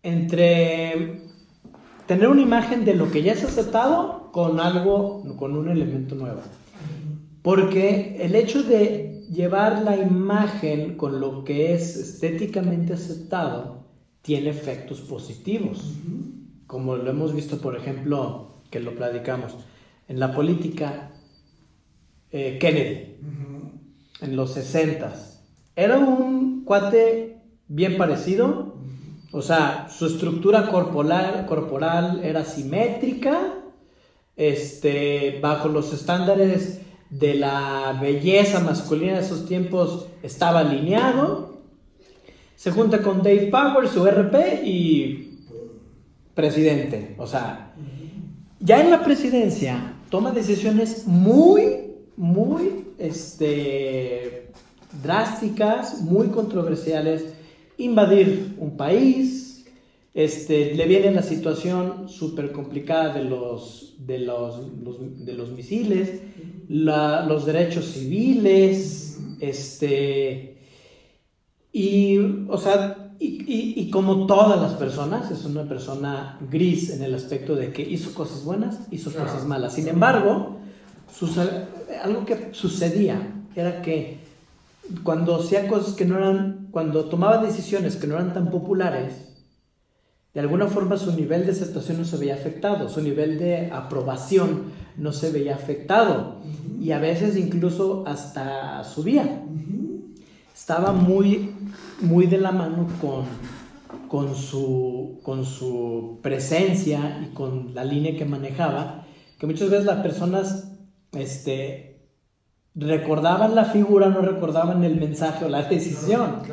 entre 0.04 1.22
tener 2.06 2.28
una 2.28 2.44
imagen 2.44 2.86
de 2.86 2.94
lo 2.94 3.10
que 3.10 3.24
ya 3.24 3.32
es 3.32 3.44
aceptado 3.44 4.32
con 4.32 4.60
algo, 4.60 5.24
con 5.38 5.58
un 5.58 5.70
elemento 5.70 6.14
nuevo. 6.14 6.42
Porque 7.42 8.18
el 8.22 8.36
hecho 8.36 8.62
de 8.62 9.26
llevar 9.32 9.82
la 9.82 9.98
imagen 9.98 10.98
con 10.98 11.20
lo 11.20 11.46
que 11.46 11.74
es 11.74 11.96
estéticamente 11.96 12.94
aceptado 12.94 13.86
tiene 14.22 14.52
efectos 14.52 15.02
positivos. 15.02 15.96
Como 16.68 16.96
lo 16.96 17.10
hemos 17.10 17.34
visto, 17.34 17.58
por 17.58 17.76
ejemplo, 17.76 18.52
que 18.70 18.80
lo 18.80 18.94
platicamos, 18.94 19.56
en 20.10 20.20
la 20.20 20.34
política, 20.34 21.12
eh, 22.32 22.58
Kennedy, 22.60 23.16
en 24.22 24.36
los 24.36 24.54
60 24.54 25.14
era 25.80 25.98
un 25.98 26.66
cuate 26.66 27.38
bien 27.70 27.98
parecido, 27.98 28.76
o 29.32 29.42
sea, 29.42 29.88
su 29.90 30.08
estructura 30.08 30.68
corporal, 30.70 31.46
corporal 31.46 32.20
era 32.22 32.44
simétrica, 32.44 33.54
este, 34.36 35.40
bajo 35.42 35.70
los 35.70 35.94
estándares 35.94 36.82
de 37.10 37.36
la 37.36 37.98
belleza 38.02 38.60
masculina 38.60 39.14
de 39.14 39.22
esos 39.22 39.46
tiempos 39.46 40.08
estaba 40.22 40.60
alineado. 40.60 41.62
Se 42.58 42.72
junta 42.72 43.02
con 43.02 43.24
Dave 43.24 43.48
Power, 43.48 43.88
su 43.88 44.06
RP, 44.06 44.64
y 44.66 45.46
presidente. 46.36 47.16
O 47.18 47.26
sea, 47.26 47.74
ya 48.60 48.82
en 48.82 48.92
la 48.92 49.02
presidencia 49.02 49.94
toma 50.10 50.32
decisiones 50.32 51.06
muy, 51.08 51.94
muy 52.18 52.86
este, 52.98 54.52
drásticas, 55.02 56.02
muy 56.02 56.28
controversiales. 56.28 57.34
Invadir 57.78 58.56
un 58.58 58.76
país, 58.76 59.66
este, 60.14 60.76
le 60.76 60.86
viene 60.86 61.12
la 61.12 61.24
situación 61.24 62.10
súper 62.10 62.52
complicada 62.52 63.14
de 63.14 63.24
los, 63.24 63.96
de 64.00 64.20
los, 64.20 65.26
de 65.26 65.34
los 65.34 65.52
misiles, 65.52 66.22
los 66.68 67.46
derechos 67.46 67.86
civiles, 67.86 69.20
este, 69.40 70.58
y, 71.72 72.18
o 72.50 72.58
sea, 72.58 73.09
y, 73.22 73.90
como 73.92 74.26
todas 74.28 74.62
las 74.62 74.74
personas, 74.74 75.30
es 75.30 75.44
una 75.44 75.64
persona 75.64 76.40
gris 76.50 76.90
en 76.92 77.04
el 77.04 77.14
aspecto 77.14 77.56
de 77.56 77.74
que 77.74 77.82
hizo 77.82 78.14
cosas 78.14 78.46
buenas, 78.46 78.80
hizo 78.92 79.12
cosas 79.12 79.46
malas. 79.46 79.74
Sin 79.74 79.90
embargo, 79.90 80.58
algo 82.04 82.26
que 82.26 82.50
sucedía 82.54 83.22
era 83.56 83.82
que 83.82 84.20
cuando 85.04 85.36
hacía 85.36 85.68
cosas 85.68 85.96
que 85.96 86.06
no 86.06 86.18
eran, 86.18 86.68
cuando 86.72 87.06
tomaba 87.06 87.44
decisiones 87.44 87.98
que 87.98 88.08
no 88.08 88.16
eran 88.16 88.34
tan 88.34 88.50
populares, 88.50 89.30
de 90.34 90.40
alguna 90.40 90.68
forma 90.68 90.96
su 90.96 91.12
nivel 91.12 91.46
de 91.46 91.52
aceptación 91.52 91.98
no 91.98 92.06
se 92.06 92.18
veía 92.18 92.36
afectado, 92.36 92.88
su 92.88 93.02
nivel 93.02 93.40
de 93.40 93.72
aprobación 93.72 94.72
no 94.96 95.12
se 95.12 95.32
veía 95.32 95.56
afectado 95.56 96.38
y 96.80 96.92
a 96.92 97.00
veces 97.00 97.36
incluso 97.36 98.04
hasta 98.08 98.84
subía. 98.84 99.44
Estaba 100.70 100.92
muy, 100.92 101.50
muy 102.00 102.28
de 102.28 102.38
la 102.38 102.52
mano 102.52 102.86
con, 103.02 103.26
con, 104.08 104.36
su, 104.36 105.20
con 105.24 105.44
su 105.44 106.20
presencia 106.22 107.22
y 107.24 107.34
con 107.34 107.74
la 107.74 107.84
línea 107.84 108.16
que 108.16 108.24
manejaba, 108.24 109.08
que 109.40 109.48
muchas 109.48 109.72
veces 109.72 109.88
las 109.88 110.04
personas 110.04 110.78
este, 111.14 112.06
recordaban 112.76 113.56
la 113.56 113.66
figura, 113.66 114.10
no 114.10 114.22
recordaban 114.22 114.84
el 114.84 114.98
mensaje 114.98 115.46
o 115.46 115.50
la 115.50 115.64
decisión. 115.64 116.44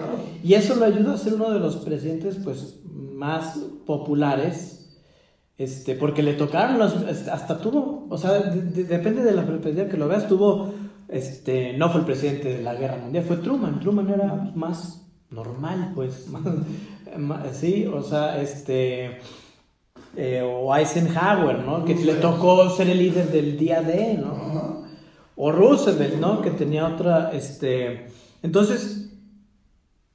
Y 0.43 0.55
eso 0.55 0.77
lo 0.77 0.87
ayudó 0.87 1.13
a 1.13 1.19
ser 1.19 1.35
uno 1.35 1.51
de 1.51 1.61
los 1.61 1.77
presidentes 1.77 2.39
pues, 2.43 2.81
más 2.87 3.59
populares 3.85 4.77
este, 5.59 5.95
porque 5.95 6.23
le 6.23 6.35
tocaron 6.35 6.79
los, 6.79 6.95
hasta 7.29 7.59
tuvo, 7.59 8.07
o 8.11 8.19
sea, 8.19 8.33
depende 8.41 9.23
de 9.23 9.33
la 9.33 9.47
perspectiva 9.47 9.89
que 9.89 9.97
lo 9.97 10.09
veas, 10.09 10.29
tuvo, 10.29 10.73
este, 11.09 11.73
no 11.75 11.91
fue 11.91 12.01
el 12.01 12.07
presidente 12.07 12.57
de 12.57 12.63
la 12.63 12.75
guerra 12.75 12.97
mundial, 12.97 13.25
fue 13.25 13.37
Truman, 13.39 13.81
Truman 13.81 14.09
era 14.11 14.53
más 14.55 15.07
normal, 15.31 15.93
pues, 15.95 16.27
sí, 17.53 17.87
o 17.87 18.03
sea, 18.03 18.41
este, 18.41 19.19
eh, 20.17 20.43
o 20.43 20.75
Eisenhower, 20.75 21.61
¿no? 21.61 21.85
Que 21.85 21.95
le 21.95 22.15
tocó 22.15 22.69
ser 22.71 22.89
el 22.91 22.99
líder 22.99 23.31
del 23.31 23.59
día 23.59 23.83
D, 23.83 24.19
¿no? 24.19 24.85
O 25.37 25.53
Roosevelt, 25.53 26.17
¿no? 26.17 26.41
Que 26.41 26.51
tenía 26.51 26.87
otra, 26.87 27.31
este, 27.33 28.07
entonces, 28.43 29.11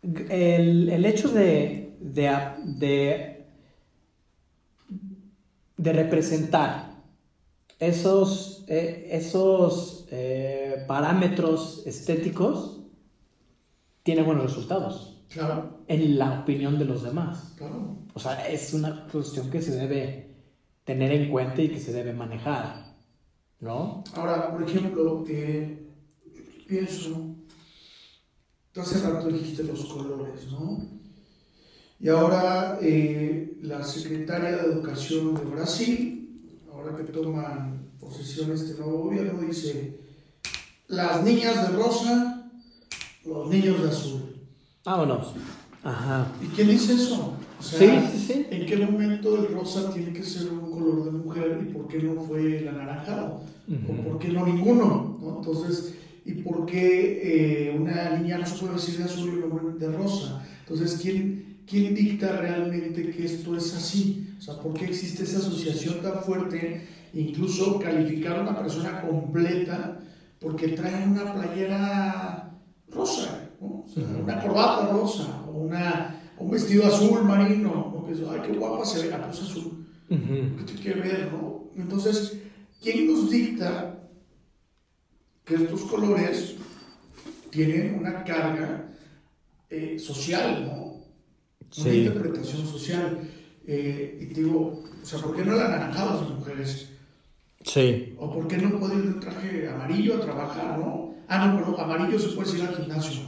el, 0.01 0.89
el 0.89 1.05
hecho 1.05 1.29
de, 1.29 1.95
de, 1.99 2.37
de 2.65 3.41
de 5.81 5.93
representar 5.93 6.90
esos, 7.81 8.63
eh, 8.67 9.09
esos 9.11 10.05
eh, 10.11 10.85
parámetros 10.87 11.81
estéticos, 11.87 12.79
tiene 14.03 14.21
buenos 14.21 14.43
resultados. 14.45 15.23
Claro. 15.29 15.79
En 15.87 16.19
la 16.19 16.41
opinión 16.41 16.77
de 16.77 16.85
los 16.85 17.01
demás. 17.01 17.53
Claro. 17.57 17.97
O 18.13 18.19
sea, 18.19 18.47
es 18.47 18.73
una 18.73 19.07
cuestión 19.11 19.49
que 19.49 19.61
se 19.61 19.75
debe 19.75 20.35
tener 20.83 21.11
en 21.11 21.31
cuenta 21.31 21.61
y 21.61 21.69
que 21.69 21.79
se 21.79 21.91
debe 21.91 22.13
manejar. 22.13 22.95
¿No? 23.59 24.03
Ahora, 24.15 24.51
por 24.51 24.63
ejemplo, 24.63 25.23
eh, 25.27 25.87
pienso, 26.67 27.35
hace 28.75 29.09
rato 29.09 29.27
dijiste 29.27 29.63
los 29.63 29.85
colores, 29.85 30.51
¿no? 30.51 31.01
Y 31.99 32.09
ahora 32.09 32.79
eh, 32.81 33.57
la 33.61 33.83
secretaria 33.83 34.57
de 34.57 34.73
Educación 34.73 35.35
de 35.35 35.41
Brasil, 35.41 36.10
ahora 36.81 36.97
que 36.97 37.11
toman 37.11 37.91
posesión 37.99 38.51
este 38.51 38.79
nuevo 38.79 39.03
gobierno, 39.03 39.41
dice, 39.41 39.99
las 40.87 41.23
niñas 41.23 41.69
de 41.69 41.77
rosa, 41.77 42.51
los 43.25 43.47
niños 43.49 43.81
de 43.81 43.89
azul. 43.89 44.35
Vámonos. 44.83 45.33
Ajá. 45.83 46.27
¿Y 46.41 46.47
quién 46.47 46.69
dice 46.69 46.93
eso? 46.93 47.33
sí, 47.59 47.87
sí, 48.11 48.17
sí. 48.17 48.47
¿En 48.49 48.65
qué 48.65 48.77
momento 48.77 49.37
el 49.37 49.53
rosa 49.53 49.93
tiene 49.93 50.11
que 50.13 50.23
ser 50.23 50.51
un 50.51 50.71
color 50.71 51.05
de 51.05 51.11
mujer 51.11 51.59
y 51.61 51.73
por 51.73 51.87
qué 51.87 51.99
no 51.99 52.21
fue 52.21 52.59
el 52.59 52.67
anaranjado? 52.67 53.41
¿O 53.87 54.03
por 54.03 54.19
qué 54.19 54.29
no 54.29 54.45
ninguno? 54.45 55.17
Entonces, 55.37 55.95
¿y 56.25 56.33
por 56.33 56.65
qué 56.65 57.69
eh, 57.69 57.77
una 57.77 58.17
niña 58.17 58.39
no 58.39 58.45
se 58.45 58.57
puede 58.57 58.73
decir 58.73 58.97
de 58.97 59.03
azul 59.05 59.29
y 59.75 59.79
de 59.79 59.91
rosa? 59.91 60.43
Entonces, 60.61 60.99
¿quién, 61.01 61.50
¿quién 61.71 61.95
dicta 61.95 62.35
realmente 62.35 63.09
que 63.11 63.25
esto 63.25 63.55
es 63.55 63.73
así? 63.73 64.35
O 64.37 64.41
sea, 64.41 64.59
¿por 64.59 64.73
qué 64.73 64.85
existe 64.85 65.23
esa 65.23 65.37
asociación 65.37 66.01
tan 66.01 66.21
fuerte? 66.21 66.85
Incluso 67.13 67.79
calificar 67.79 68.37
a 68.37 68.41
una 68.41 68.57
persona 68.57 69.01
completa 69.01 69.97
porque 70.39 70.69
trae 70.69 71.07
una 71.07 71.33
playera 71.33 72.57
rosa, 72.89 73.49
¿no? 73.61 73.85
una 74.21 74.41
corbata 74.41 74.91
rosa, 74.91 75.43
o 75.47 75.51
una, 75.51 76.33
un 76.37 76.51
vestido 76.51 76.85
azul 76.87 77.23
marino, 77.23 77.93
¿no? 77.93 78.05
que 78.05 78.13
ay, 78.29 78.41
qué 78.51 78.57
guapa 78.57 78.83
se 78.83 79.03
ve 79.03 79.09
la 79.09 79.25
cosa 79.25 79.43
azul. 79.43 79.87
¿Qué 80.09 80.63
tiene 80.65 80.81
que 80.81 80.93
ver, 80.93 81.31
no? 81.31 81.69
Entonces, 81.77 82.37
¿quién 82.81 83.07
nos 83.07 83.29
dicta 83.29 84.09
que 85.45 85.55
estos 85.55 85.83
colores 85.83 86.55
tienen 87.49 87.97
una 87.97 88.25
carga 88.25 88.89
eh, 89.69 89.97
social, 89.97 90.65
¿no? 90.65 90.90
Una 91.77 91.93
interpretación 91.93 92.67
social. 92.67 93.19
Eh, 93.65 94.19
y 94.21 94.33
te 94.33 94.41
digo, 94.41 94.83
o 95.01 95.05
sea, 95.05 95.19
¿por 95.19 95.35
qué 95.35 95.45
no 95.45 95.55
la 95.55 95.67
anaranjadas 95.67 96.21
las 96.21 96.29
mujeres? 96.31 96.89
Sí. 97.63 98.15
¿O 98.17 98.31
por 98.31 98.47
qué 98.47 98.57
no 98.57 98.79
puede 98.79 98.95
ir 98.95 99.13
de 99.13 99.19
traje 99.21 99.69
amarillo 99.69 100.15
a 100.15 100.21
trabajar, 100.21 100.79
no? 100.79 101.13
Ah, 101.27 101.47
no, 101.47 101.57
pero 101.57 101.79
amarillo 101.79 102.19
se 102.19 102.29
puede 102.29 102.57
ir 102.57 102.63
al 102.63 102.75
gimnasio, 102.75 103.21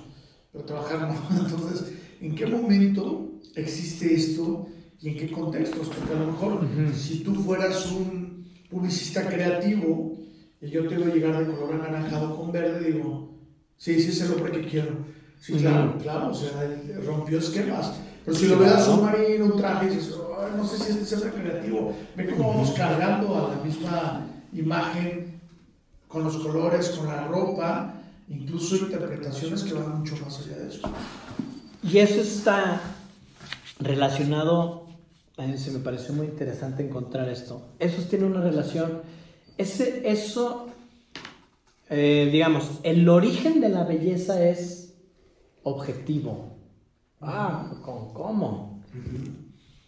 pero 0.52 0.66
trabajar 0.66 1.02
no. 1.02 1.38
Entonces, 1.40 1.94
¿en 2.20 2.36
qué 2.36 2.46
momento 2.46 3.32
existe 3.56 4.14
esto 4.14 4.68
y 5.00 5.10
en 5.10 5.18
qué 5.18 5.32
contextos? 5.32 5.88
Porque 5.88 6.14
a 6.14 6.20
lo 6.20 6.28
mejor, 6.28 6.68
si 6.96 7.20
tú 7.20 7.36
fueras 7.36 7.92
un 7.92 8.46
publicista 8.70 9.28
creativo 9.28 10.18
y 10.62 10.70
yo 10.70 10.88
te 10.88 10.98
voy 10.98 11.12
a 11.12 11.14
llegar 11.14 11.46
de 11.46 11.54
color 11.54 11.76
anaranjado 11.76 12.36
con 12.36 12.52
verde, 12.52 12.92
digo, 12.92 13.38
sí, 13.78 14.02
sí 14.02 14.10
es 14.10 14.22
el 14.22 14.34
hombre 14.34 14.52
que 14.52 14.68
quiero. 14.68 14.98
Sí, 15.40 15.54
claro, 15.54 15.98
claro, 16.02 16.32
o 16.32 16.34
sea, 16.34 16.52
rompió 17.06 17.38
esquemas. 17.38 17.94
Pero 18.26 18.38
si 18.38 18.48
lo 18.48 18.60
veas 18.60 18.88
un 18.88 19.04
marino, 19.04 19.46
un 19.46 19.58
traje, 19.58 19.90
dices, 19.90 20.16
no 20.56 20.66
sé 20.66 20.78
si 20.78 20.92
este 20.92 21.16
es 21.16 21.22
el 21.22 21.32
creativo. 21.32 21.94
Ve 22.16 22.28
cómo 22.28 22.50
vamos 22.50 22.72
cargando 22.72 23.36
a 23.36 23.56
la 23.56 23.64
misma 23.64 24.26
imagen 24.54 25.40
con 26.08 26.24
los 26.24 26.38
colores, 26.38 26.90
con 26.90 27.08
la 27.08 27.28
ropa, 27.28 27.96
incluso 28.30 28.78
interpretaciones 28.78 29.64
que 29.64 29.74
van 29.74 30.00
mucho 30.00 30.16
más 30.18 30.40
allá 30.40 30.58
de 30.58 30.70
eso. 30.70 30.90
Y 31.82 31.98
eso 31.98 32.22
está 32.22 32.82
relacionado, 33.80 34.88
a 35.38 35.46
mí 35.46 35.58
se 35.58 35.72
me 35.72 35.80
pareció 35.80 36.14
muy 36.14 36.28
interesante 36.28 36.86
encontrar 36.86 37.28
esto. 37.30 37.62
Eso 37.80 38.02
tiene 38.04 38.26
una 38.26 38.42
relación, 38.42 39.02
ese, 39.58 40.10
eso, 40.10 40.68
eh, 41.90 42.30
digamos, 42.32 42.70
el 42.84 43.10
origen 43.10 43.60
de 43.60 43.70
la 43.70 43.84
belleza 43.84 44.48
es 44.48 44.94
objetivo. 45.64 46.54
Ah, 47.26 47.72
¿cómo? 47.82 48.84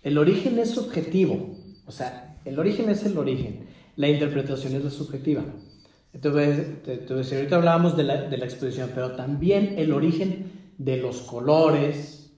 El 0.04 0.18
origen 0.18 0.60
es 0.60 0.72
subjetivo, 0.72 1.56
o 1.86 1.92
sea, 1.92 2.38
el 2.46 2.60
origen 2.60 2.90
es 2.90 3.04
el 3.06 3.18
origen, 3.18 3.68
la 3.96 4.08
interpretación 4.08 4.76
es 4.76 4.84
la 4.84 4.90
subjetiva. 4.90 5.44
Entonces, 6.14 7.34
ahorita 7.34 7.58
hablábamos 7.58 7.98
de 7.98 8.04
la, 8.04 8.22
de 8.22 8.38
la 8.38 8.46
exposición, 8.46 8.92
pero 8.96 9.12
también 9.12 9.76
el 9.78 9.92
origen 9.92 10.52
de 10.78 10.98
los 10.98 11.22
colores, 11.22 12.32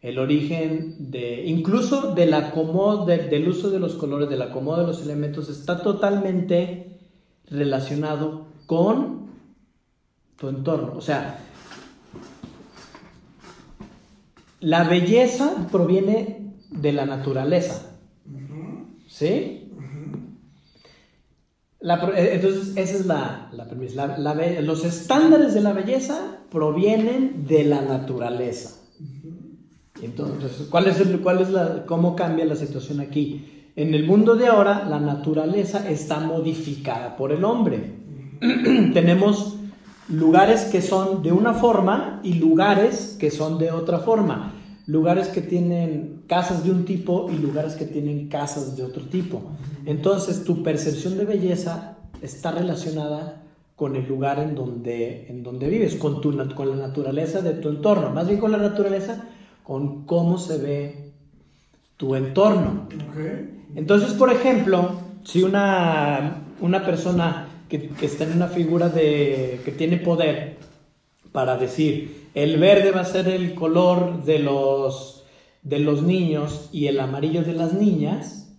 el 0.00 0.18
origen 0.18 1.10
de, 1.10 1.44
incluso 1.44 2.14
del 2.14 2.32
acomodo, 2.32 3.04
del 3.04 3.48
uso 3.48 3.70
de 3.70 3.78
los 3.78 3.94
colores, 3.94 4.30
del 4.30 4.40
acomodo 4.40 4.80
de 4.80 4.86
los 4.86 5.02
elementos, 5.02 5.50
está 5.50 5.82
totalmente 5.82 6.98
relacionado 7.46 8.46
con 8.66 9.30
tu 10.36 10.48
entorno. 10.48 10.94
O 10.96 11.02
sea, 11.02 11.49
la 14.60 14.84
belleza 14.84 15.68
proviene 15.70 16.54
de 16.70 16.92
la 16.92 17.06
naturaleza. 17.06 17.96
¿Sí? 19.08 19.66
Eh, 21.82 22.30
entonces, 22.34 22.76
esa 22.76 22.96
es 22.96 23.06
la, 23.06 23.48
la 23.52 23.66
premisa. 23.66 24.18
los 24.60 24.84
estándares 24.84 25.54
de 25.54 25.62
la 25.62 25.72
belleza 25.72 26.38
provienen 26.50 27.46
de 27.46 27.64
la 27.64 27.80
naturaleza. 27.80 28.76
Entonces, 30.02 30.68
¿cuál 30.70 30.86
es, 30.86 31.00
el, 31.00 31.20
cuál 31.20 31.40
es 31.40 31.50
la, 31.50 31.84
¿cómo 31.86 32.16
cambia 32.16 32.44
la 32.44 32.56
situación 32.56 33.00
aquí? 33.00 33.70
En 33.76 33.94
el 33.94 34.06
mundo 34.06 34.34
de 34.34 34.46
ahora, 34.46 34.86
la 34.88 35.00
naturaleza 35.00 35.88
está 35.88 36.20
modificada 36.20 37.16
por 37.16 37.32
el 37.32 37.44
hombre. 37.44 37.94
Tenemos 38.40 39.56
lugares 40.10 40.64
que 40.64 40.82
son 40.82 41.22
de 41.22 41.32
una 41.32 41.54
forma 41.54 42.20
y 42.22 42.34
lugares 42.34 43.16
que 43.18 43.30
son 43.30 43.58
de 43.58 43.70
otra 43.70 43.98
forma 43.98 44.54
lugares 44.90 45.28
que 45.28 45.40
tienen 45.40 46.22
casas 46.26 46.64
de 46.64 46.72
un 46.72 46.84
tipo 46.84 47.30
y 47.30 47.38
lugares 47.38 47.74
que 47.74 47.84
tienen 47.84 48.28
casas 48.28 48.76
de 48.76 48.82
otro 48.82 49.04
tipo. 49.04 49.42
Entonces 49.86 50.42
tu 50.42 50.64
percepción 50.64 51.16
de 51.16 51.24
belleza 51.24 51.96
está 52.22 52.50
relacionada 52.50 53.42
con 53.76 53.94
el 53.94 54.08
lugar 54.08 54.40
en 54.40 54.56
donde, 54.56 55.28
en 55.28 55.44
donde 55.44 55.68
vives, 55.68 55.94
con, 55.94 56.20
tu, 56.20 56.36
con 56.54 56.70
la 56.70 56.88
naturaleza 56.88 57.40
de 57.40 57.52
tu 57.52 57.68
entorno, 57.68 58.10
más 58.10 58.26
bien 58.26 58.40
con 58.40 58.50
la 58.50 58.58
naturaleza, 58.58 59.24
con 59.62 60.06
cómo 60.06 60.38
se 60.38 60.58
ve 60.58 61.12
tu 61.96 62.16
entorno. 62.16 62.88
Entonces, 63.76 64.12
por 64.14 64.32
ejemplo, 64.32 64.90
si 65.22 65.44
una, 65.44 66.42
una 66.60 66.84
persona 66.84 67.46
que, 67.70 67.88
que, 67.88 68.06
está 68.06 68.24
en 68.24 68.32
una 68.32 68.48
figura 68.48 68.90
de, 68.90 69.60
que 69.64 69.72
tiene 69.72 69.96
poder 69.96 70.56
para 71.32 71.56
decir, 71.56 72.28
el 72.34 72.58
verde 72.58 72.90
va 72.90 73.00
a 73.00 73.04
ser 73.04 73.28
el 73.28 73.54
color 73.54 74.24
de 74.24 74.40
los, 74.40 75.24
de 75.62 75.78
los 75.78 76.02
niños 76.02 76.68
y 76.72 76.88
el 76.88 77.00
amarillo 77.00 77.42
de 77.42 77.54
las 77.54 77.72
niñas, 77.72 78.52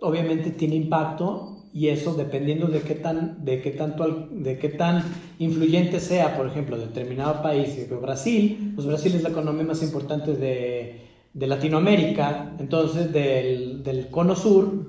obviamente 0.00 0.50
tiene 0.50 0.74
impacto 0.74 1.54
y 1.72 1.88
eso 1.88 2.14
dependiendo 2.14 2.66
de 2.68 2.82
qué 2.82 2.94
tan, 2.94 3.44
de 3.44 3.60
qué 3.60 3.70
tanto, 3.70 4.28
de 4.30 4.58
qué 4.58 4.68
tan 4.68 5.02
influyente 5.38 5.98
sea, 6.00 6.36
por 6.36 6.46
ejemplo, 6.46 6.76
determinado 6.76 7.42
país, 7.42 7.88
Brasil, 8.00 8.72
pues 8.74 8.86
Brasil 8.86 9.14
es 9.14 9.22
la 9.22 9.30
economía 9.30 9.64
más 9.64 9.82
importante 9.82 10.34
de, 10.34 11.00
de 11.32 11.46
Latinoamérica, 11.46 12.54
entonces 12.58 13.12
del, 13.12 13.82
del 13.82 14.08
cono 14.08 14.36
sur, 14.36 14.86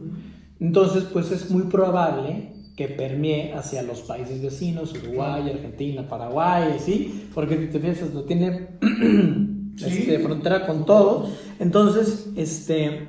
entonces 0.60 1.06
pues 1.12 1.32
es 1.32 1.50
muy 1.50 1.64
probable 1.64 2.55
que 2.76 2.88
permee 2.90 3.54
hacia 3.54 3.82
los 3.84 4.02
países 4.02 4.42
vecinos, 4.42 4.94
Uruguay, 4.94 5.50
Argentina, 5.50 6.08
Paraguay, 6.08 6.78
¿sí? 6.80 7.30
Porque 7.34 7.56
te 7.56 7.80
piensas, 7.80 8.14
lo 8.14 8.24
tiene 8.24 8.68
este, 9.86 10.20
frontera 10.20 10.66
con 10.66 10.86
todo. 10.86 11.30
Entonces, 11.60 12.28
este, 12.36 13.08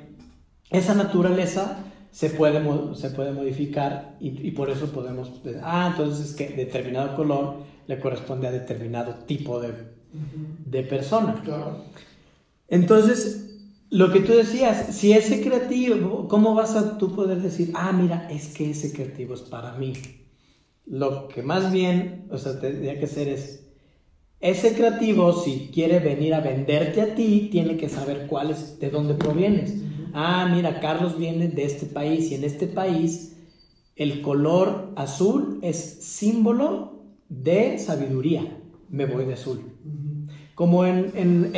esa 0.69 0.95
naturaleza 0.95 1.83
se 2.11 2.29
puede, 2.29 2.61
se 2.95 3.09
puede 3.09 3.31
modificar 3.31 4.15
y, 4.19 4.51
por 4.51 4.69
eso 4.69 4.91
podemos, 4.91 5.31
ah, 5.61 5.89
entonces 5.91 6.29
es 6.29 6.35
que 6.35 6.49
determinado 6.55 7.15
color 7.15 7.57
le 7.87 7.99
corresponde 7.99 8.47
a 8.47 8.51
determinado 8.51 9.15
tipo 9.25 9.59
de, 9.59 9.73
de 10.65 10.83
persona. 10.83 11.35
Entonces, 12.69 13.56
lo 13.89 14.11
que 14.11 14.19
tú 14.19 14.33
decías, 14.33 14.95
si 14.95 15.13
ese 15.13 15.41
creativo, 15.41 16.27
¿cómo 16.27 16.53
vas 16.53 16.75
a 16.75 16.97
tú 16.97 17.15
poder 17.15 17.41
decir, 17.41 17.71
ah, 17.73 17.91
mira, 17.93 18.27
es 18.29 18.53
que 18.53 18.71
ese 18.71 18.91
creativo 18.91 19.33
es 19.33 19.41
para 19.41 19.73
mí? 19.73 19.93
Lo 20.85 21.27
que 21.27 21.41
más 21.41 21.71
bien, 21.71 22.27
o 22.29 22.37
sea, 22.37 22.59
tendría 22.59 22.99
que 22.99 23.07
ser 23.07 23.29
es, 23.29 23.65
ese 24.39 24.73
creativo, 24.75 25.33
si 25.33 25.69
quiere 25.73 25.99
venir 25.99 26.33
a 26.33 26.41
venderte 26.41 27.01
a 27.01 27.15
ti, 27.15 27.47
tiene 27.51 27.77
que 27.77 27.89
saber 27.89 28.27
cuál 28.27 28.51
es, 28.51 28.79
de 28.79 28.89
dónde 28.89 29.13
provienes. 29.13 29.75
Ah, 30.13 30.49
mira, 30.53 30.79
Carlos 30.79 31.17
viene 31.17 31.47
de 31.47 31.63
este 31.63 31.85
país 31.85 32.31
y 32.31 32.35
en 32.35 32.43
este 32.43 32.67
país 32.67 33.35
el 33.95 34.21
color 34.21 34.91
azul 34.95 35.59
es 35.61 35.77
símbolo 35.77 37.03
de 37.29 37.79
sabiduría. 37.79 38.59
Me 38.89 39.05
voy 39.05 39.25
de 39.25 39.33
azul 39.33 39.76
como 40.57 40.87
en, 40.87 41.11
en, 41.13 41.51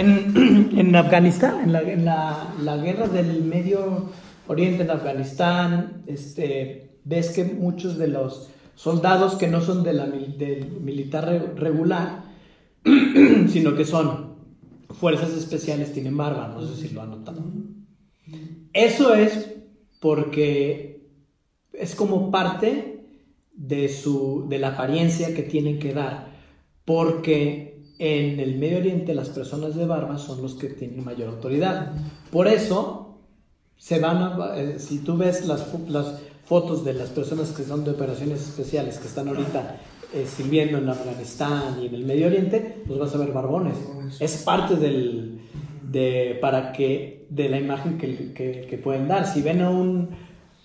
en, 0.77 0.95
Afganistán, 0.97 1.61
en, 1.63 1.71
la, 1.71 1.83
la, 1.83 2.53
la, 2.61 2.75
guerra 2.75 3.07
del 3.07 3.45
Medio 3.45 4.09
Oriente 4.45 4.83
en 4.83 4.91
Afganistán, 4.91 6.03
este, 6.05 6.97
ves 7.05 7.29
que 7.29 7.45
muchos 7.45 7.97
de 7.97 8.09
los 8.09 8.49
soldados 8.75 9.35
que 9.35 9.47
no 9.47 9.61
son 9.61 9.83
de 9.83 9.93
del 9.93 10.81
militar 10.81 11.53
regular, 11.55 12.25
sino 13.47 13.73
que 13.73 13.85
son 13.85 14.35
fuerzas 14.89 15.31
especiales, 15.31 15.93
tienen 15.93 16.17
barba, 16.17 16.49
no 16.49 16.61
sé 16.61 16.75
si 16.75 16.93
lo 16.93 17.01
han 17.01 17.11
notado. 17.11 17.41
Eso 18.73 19.13
es 19.15 19.49
porque 20.01 21.07
es 21.71 21.95
como 21.95 22.31
parte 22.31 23.05
de, 23.53 23.87
su, 23.87 24.45
de 24.49 24.59
la 24.59 24.69
apariencia 24.69 25.33
que 25.33 25.43
tienen 25.43 25.79
que 25.79 25.93
dar, 25.93 26.33
porque 26.83 27.68
en 27.99 28.39
el 28.39 28.57
Medio 28.57 28.77
Oriente 28.77 29.13
las 29.13 29.29
personas 29.29 29.75
de 29.75 29.85
barba 29.85 30.17
son 30.17 30.41
los 30.41 30.55
que 30.55 30.69
tienen 30.69 31.03
mayor 31.03 31.29
autoridad. 31.29 31.91
Por 32.31 32.47
eso, 32.47 33.19
se 33.77 33.99
van 33.99 34.17
a, 34.17 34.57
eh, 34.57 34.79
si 34.79 34.99
tú 34.99 35.17
ves 35.17 35.45
las, 35.45 35.67
las, 35.89 36.21
fotos 36.45 36.83
de 36.83 36.95
las 36.95 37.09
personas 37.09 37.51
que 37.51 37.61
son 37.61 37.83
de 37.83 37.91
operaciones 37.91 38.41
especiales, 38.41 38.97
que 38.97 39.07
están 39.07 39.27
ahorita 39.27 39.77
eh, 40.15 40.25
sirviendo 40.25 40.79
en 40.79 40.89
Afganistán 40.89 41.77
y 41.79 41.85
en 41.85 41.93
el 41.93 42.05
Medio 42.05 42.25
Oriente, 42.25 42.81
pues 42.87 42.97
vas 42.97 43.13
a 43.13 43.19
ver 43.19 43.31
barbones. 43.31 43.75
Es 44.19 44.37
parte 44.37 44.75
del, 44.75 45.41
de, 45.83 46.39
para 46.41 46.71
que, 46.71 47.27
de 47.29 47.49
la 47.49 47.59
imagen 47.59 47.99
que, 47.99 48.33
que, 48.33 48.77
pueden 48.79 49.07
dar. 49.07 49.27
Si 49.27 49.43
ven 49.43 49.61
a 49.61 49.69
un, 49.69 50.09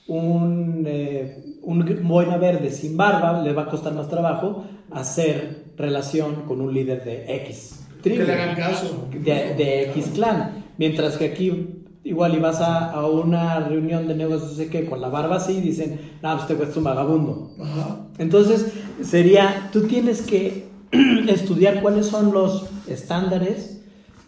un, 0.07 0.85
eh, 0.87 1.45
un 1.63 2.01
boina 2.03 2.37
verde 2.37 2.71
sin 2.71 2.97
barba, 2.97 3.43
le 3.43 3.53
va 3.53 3.63
a 3.63 3.69
costar 3.69 3.95
más 3.95 4.09
trabajo 4.09 4.65
hacer 4.91 5.65
relación 5.77 6.43
con 6.47 6.61
un 6.61 6.73
líder 6.73 7.05
de 7.05 7.37
X 7.37 7.85
tribu. 8.03 8.27
Caso. 8.57 9.09
De, 9.11 9.91
X 9.91 10.11
clan. 10.15 10.65
Mientras 10.77 11.17
que 11.17 11.27
aquí 11.27 11.81
igual 12.05 12.35
y 12.35 12.39
vas 12.39 12.61
a, 12.61 12.91
a 12.91 13.07
una 13.07 13.61
reunión 13.61 14.07
de 14.07 14.15
negocios, 14.15 14.51
no 14.51 14.57
sé 14.57 14.69
qué, 14.69 14.85
con 14.85 15.01
la 15.01 15.09
barba 15.09 15.37
así, 15.37 15.61
dicen, 15.61 15.99
no, 16.23 16.37
pues 16.37 16.47
te 16.47 16.63
es 16.63 16.77
un 16.77 16.85
vagabundo. 16.85 17.51
Ajá. 17.59 18.07
Entonces, 18.19 18.73
sería, 19.03 19.71
tú 19.73 19.87
tienes 19.87 20.21
que 20.21 20.67
estudiar 21.29 21.81
cuáles 21.81 22.07
son 22.07 22.33
los 22.33 22.67
estándares 22.87 23.81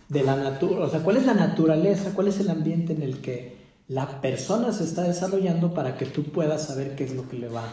de 0.09 0.23
la 0.23 0.37
naturaleza, 0.37 0.87
o 0.87 0.91
sea, 0.91 1.01
cuál 1.01 1.19
es 1.19 1.27
la 1.27 1.35
naturaleza, 1.35 2.12
cuál 2.15 2.29
es 2.29 2.41
el 2.41 2.49
ambiente 2.49 2.95
en 2.95 3.03
el 3.03 3.19
que 3.19 3.56
la 3.88 4.20
persona 4.20 4.72
se 4.72 4.85
está 4.85 5.03
desarrollando 5.03 5.72
para 5.72 5.96
que 5.96 6.07
tú 6.07 6.25
puedas 6.25 6.66
saber 6.66 6.96
qué 6.96 7.05
es 7.05 7.14
lo 7.14 7.29
que 7.29 7.37
le 7.38 7.49
va 7.49 7.64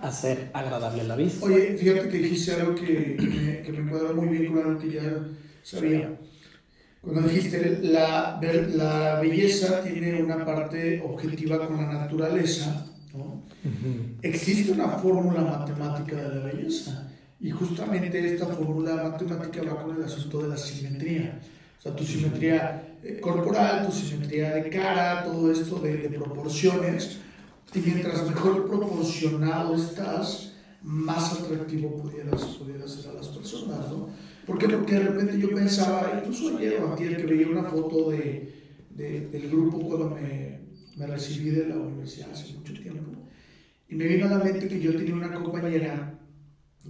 a 0.00 0.08
hacer 0.08 0.50
agradable 0.52 1.02
a 1.02 1.04
la 1.04 1.16
vista. 1.16 1.46
Oye, 1.46 1.76
fíjate 1.78 2.08
que 2.08 2.18
dijiste 2.18 2.52
algo 2.52 2.74
que, 2.74 3.16
que 3.16 3.26
me, 3.26 3.62
que 3.62 3.72
me 3.72 3.90
cuadra 3.90 4.12
muy 4.12 4.28
bien 4.28 4.52
con 4.52 4.66
algo 4.66 4.80
que 4.80 4.92
ya 4.92 5.26
sabía. 5.62 6.18
Cuando 7.00 7.28
dijiste, 7.28 7.80
la, 7.82 8.40
la 8.74 9.20
belleza 9.20 9.82
tiene 9.82 10.22
una 10.22 10.44
parte 10.44 11.02
objetiva 11.04 11.66
con 11.66 11.76
la 11.76 11.92
naturaleza, 11.92 12.86
¿no? 13.12 13.42
Existe 14.22 14.72
una 14.72 14.88
fórmula 14.88 15.42
matemática 15.42 16.16
de 16.16 16.34
la 16.34 16.46
belleza 16.46 17.12
y 17.40 17.50
justamente 17.50 18.34
esta 18.34 18.46
fórmula 18.46 19.10
matemática 19.10 19.62
va 19.62 19.82
con 19.82 19.96
el 19.96 20.02
asunto 20.04 20.42
de 20.42 20.48
la 20.48 20.56
simetría. 20.56 21.40
O 21.78 21.82
sea, 21.82 21.94
tu 21.94 22.04
simetría 22.04 22.93
eh, 23.04 23.20
corporal, 23.20 23.86
tu 23.86 23.92
de 24.28 24.70
cara, 24.70 25.24
todo 25.24 25.50
esto 25.52 25.76
de, 25.80 26.08
de 26.08 26.18
proporciones. 26.18 27.18
Y 27.74 27.78
mientras 27.80 28.26
mejor 28.28 28.66
proporcionado 28.68 29.74
estás, 29.74 30.52
más 30.82 31.32
atractivo 31.40 31.96
pudieras, 31.96 32.42
pudieras 32.58 32.92
ser 32.92 33.10
a 33.10 33.14
las 33.14 33.28
personas, 33.28 33.90
¿no? 33.90 34.08
¿Por 34.46 34.58
qué? 34.58 34.68
Porque 34.68 34.94
de 34.94 35.00
repente 35.08 35.40
yo 35.40 35.50
pensaba, 35.54 36.12
incluso 36.18 36.56
ayer 36.56 36.80
o 36.82 36.90
antier, 36.90 37.16
que 37.16 37.24
veía 37.26 37.48
una 37.48 37.64
foto 37.64 38.10
de, 38.10 38.52
de- 38.90 39.28
del 39.28 39.50
grupo 39.50 39.80
cuando 39.80 40.10
me, 40.10 40.60
me 40.96 41.06
recibí 41.06 41.50
de 41.50 41.66
la 41.68 41.76
universidad 41.76 42.30
hace 42.32 42.52
mucho 42.52 42.74
tiempo. 42.74 43.10
Y 43.88 43.94
me 43.96 44.06
vino 44.06 44.26
a 44.26 44.30
la 44.30 44.44
mente 44.44 44.68
que 44.68 44.80
yo 44.80 44.94
tenía 44.96 45.14
una 45.14 45.32
compañera 45.32 46.18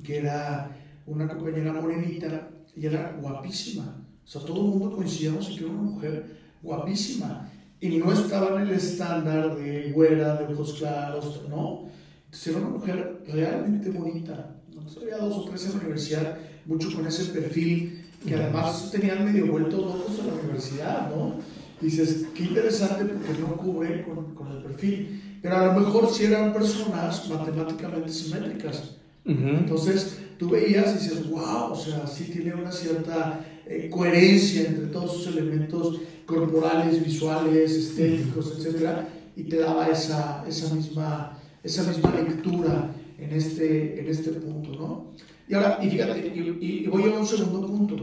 que 0.03 0.19
era 0.19 0.77
una 1.07 1.29
compañera 1.29 1.73
morenita 1.73 2.51
y 2.77 2.87
era 2.87 3.17
guapísima. 3.21 4.04
O 4.25 4.29
sea, 4.29 4.41
todo 4.43 4.57
el 4.57 4.79
mundo 4.79 4.97
coincidíamos 4.97 5.49
en 5.49 5.57
que 5.57 5.65
era 5.65 5.73
una 5.73 5.83
mujer 5.83 6.37
guapísima. 6.63 7.51
Y 7.81 7.99
no 7.99 8.13
estaba 8.13 8.61
en 8.61 8.69
el 8.69 8.75
estándar 8.75 9.57
de 9.57 9.93
güera, 9.93 10.37
de 10.37 10.55
ojos 10.55 10.75
claros, 10.75 11.43
¿no? 11.49 11.89
Entonces 12.25 12.47
era 12.49 12.59
una 12.59 12.71
mujer 12.71 13.23
realmente 13.29 13.91
bonita. 13.91 14.57
Nosotros 14.75 15.05
había 15.05 15.25
dos 15.25 15.37
o 15.37 15.45
tres 15.51 15.67
en 15.67 15.73
la 15.73 15.79
universidad, 15.79 16.39
mucho 16.65 16.93
con 16.95 17.07
ese 17.07 17.27
perfil, 17.27 18.07
que 18.27 18.35
además 18.35 18.91
tenían 18.91 19.25
medio 19.25 19.47
vueltos 19.47 19.81
locos 19.81 20.19
en 20.19 20.27
la 20.29 20.33
universidad, 20.35 21.15
¿no? 21.15 21.35
Y 21.81 21.87
dices, 21.87 22.27
qué 22.35 22.45
interesante 22.45 23.05
porque 23.05 23.39
no 23.41 23.57
cubre 23.57 24.03
con, 24.03 24.35
con 24.35 24.51
el 24.53 24.63
perfil. 24.63 25.39
Pero 25.43 25.57
a 25.59 25.67
lo 25.67 25.81
mejor 25.81 26.11
sí 26.11 26.25
eran 26.25 26.55
personas 26.55 27.29
matemáticamente 27.29 28.09
simétricas. 28.09 28.97
Ujú. 29.27 29.49
Entonces 29.49 30.19
tú 30.39 30.49
veías 30.49 30.91
y 30.93 31.05
dices, 31.05 31.29
wow, 31.29 31.73
o 31.73 31.77
sea, 31.77 32.07
sí 32.07 32.25
tiene 32.33 32.55
una 32.55 32.73
cierta 32.73 33.45
eh, 33.67 33.89
coherencia 33.91 34.67
entre 34.69 34.87
todos 34.87 35.13
sus 35.15 35.27
elementos 35.29 36.01
corporales, 36.27 37.05
visuales, 37.05 37.71
estéticos, 37.73 38.55
etcétera, 38.57 39.09
y 39.37 39.45
te 39.45 39.57
daba 39.59 39.89
esa, 39.89 40.45
esa, 40.47 40.75
misma, 40.75 41.39
esa 41.63 41.83
misma 41.85 42.15
lectura 42.15 42.95
en 43.19 43.31
este, 43.33 44.01
en 44.01 44.07
este 44.09 44.31
punto, 44.33 44.71
¿no? 44.73 45.13
Y 45.49 45.55
ahora, 45.55 45.79
y 45.83 45.91
fíjate, 45.91 46.33
y, 46.35 46.67
y 46.67 46.87
voy 46.87 47.05
a 47.05 47.19
un 47.19 47.27
segundo 47.27 47.67
punto. 47.67 47.97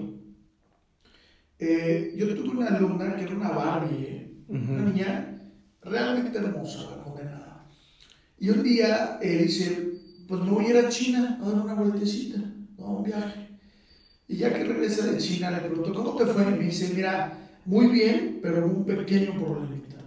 Eh, 1.58 2.16
yo 2.18 2.36
tuve 2.36 2.50
una 2.58 2.68
alumna 2.68 3.16
que 3.16 3.24
era 3.24 3.36
una 3.36 3.50
Barbie, 3.50 4.06
¿eh? 4.08 4.34
una 4.48 4.82
Ujú. 4.82 4.90
niña 4.90 5.42
realmente 5.84 6.38
hermosa, 6.38 6.90
la 6.90 7.04
condenada. 7.04 7.68
Y 8.40 8.50
un 8.50 8.64
día 8.64 9.20
eh, 9.22 9.44
dice, 9.44 9.92
pues 10.28 10.42
me 10.42 10.50
voy 10.50 10.66
a 10.66 10.70
ir 10.70 10.78
a 10.78 10.90
China 10.90 11.40
a 11.42 11.50
dar 11.50 11.62
una 11.62 11.76
vueltecita, 11.76 12.40
a 12.80 12.84
un 12.84 13.04
viaje. 13.04 13.51
Y 14.32 14.38
ya 14.38 14.54
que 14.54 14.64
regresa 14.64 15.08
de 15.08 15.18
China, 15.18 15.52
le 15.52 15.58
pregunto, 15.58 15.94
¿cómo 15.94 16.16
te 16.16 16.26
fue? 16.26 16.44
Y 16.44 16.58
me 16.58 16.64
dice, 16.64 16.94
mira, 16.96 17.38
muy 17.66 17.88
bien, 17.88 18.40
pero 18.42 18.66
un 18.66 18.86
pequeño 18.86 19.34
problemita. 19.34 19.98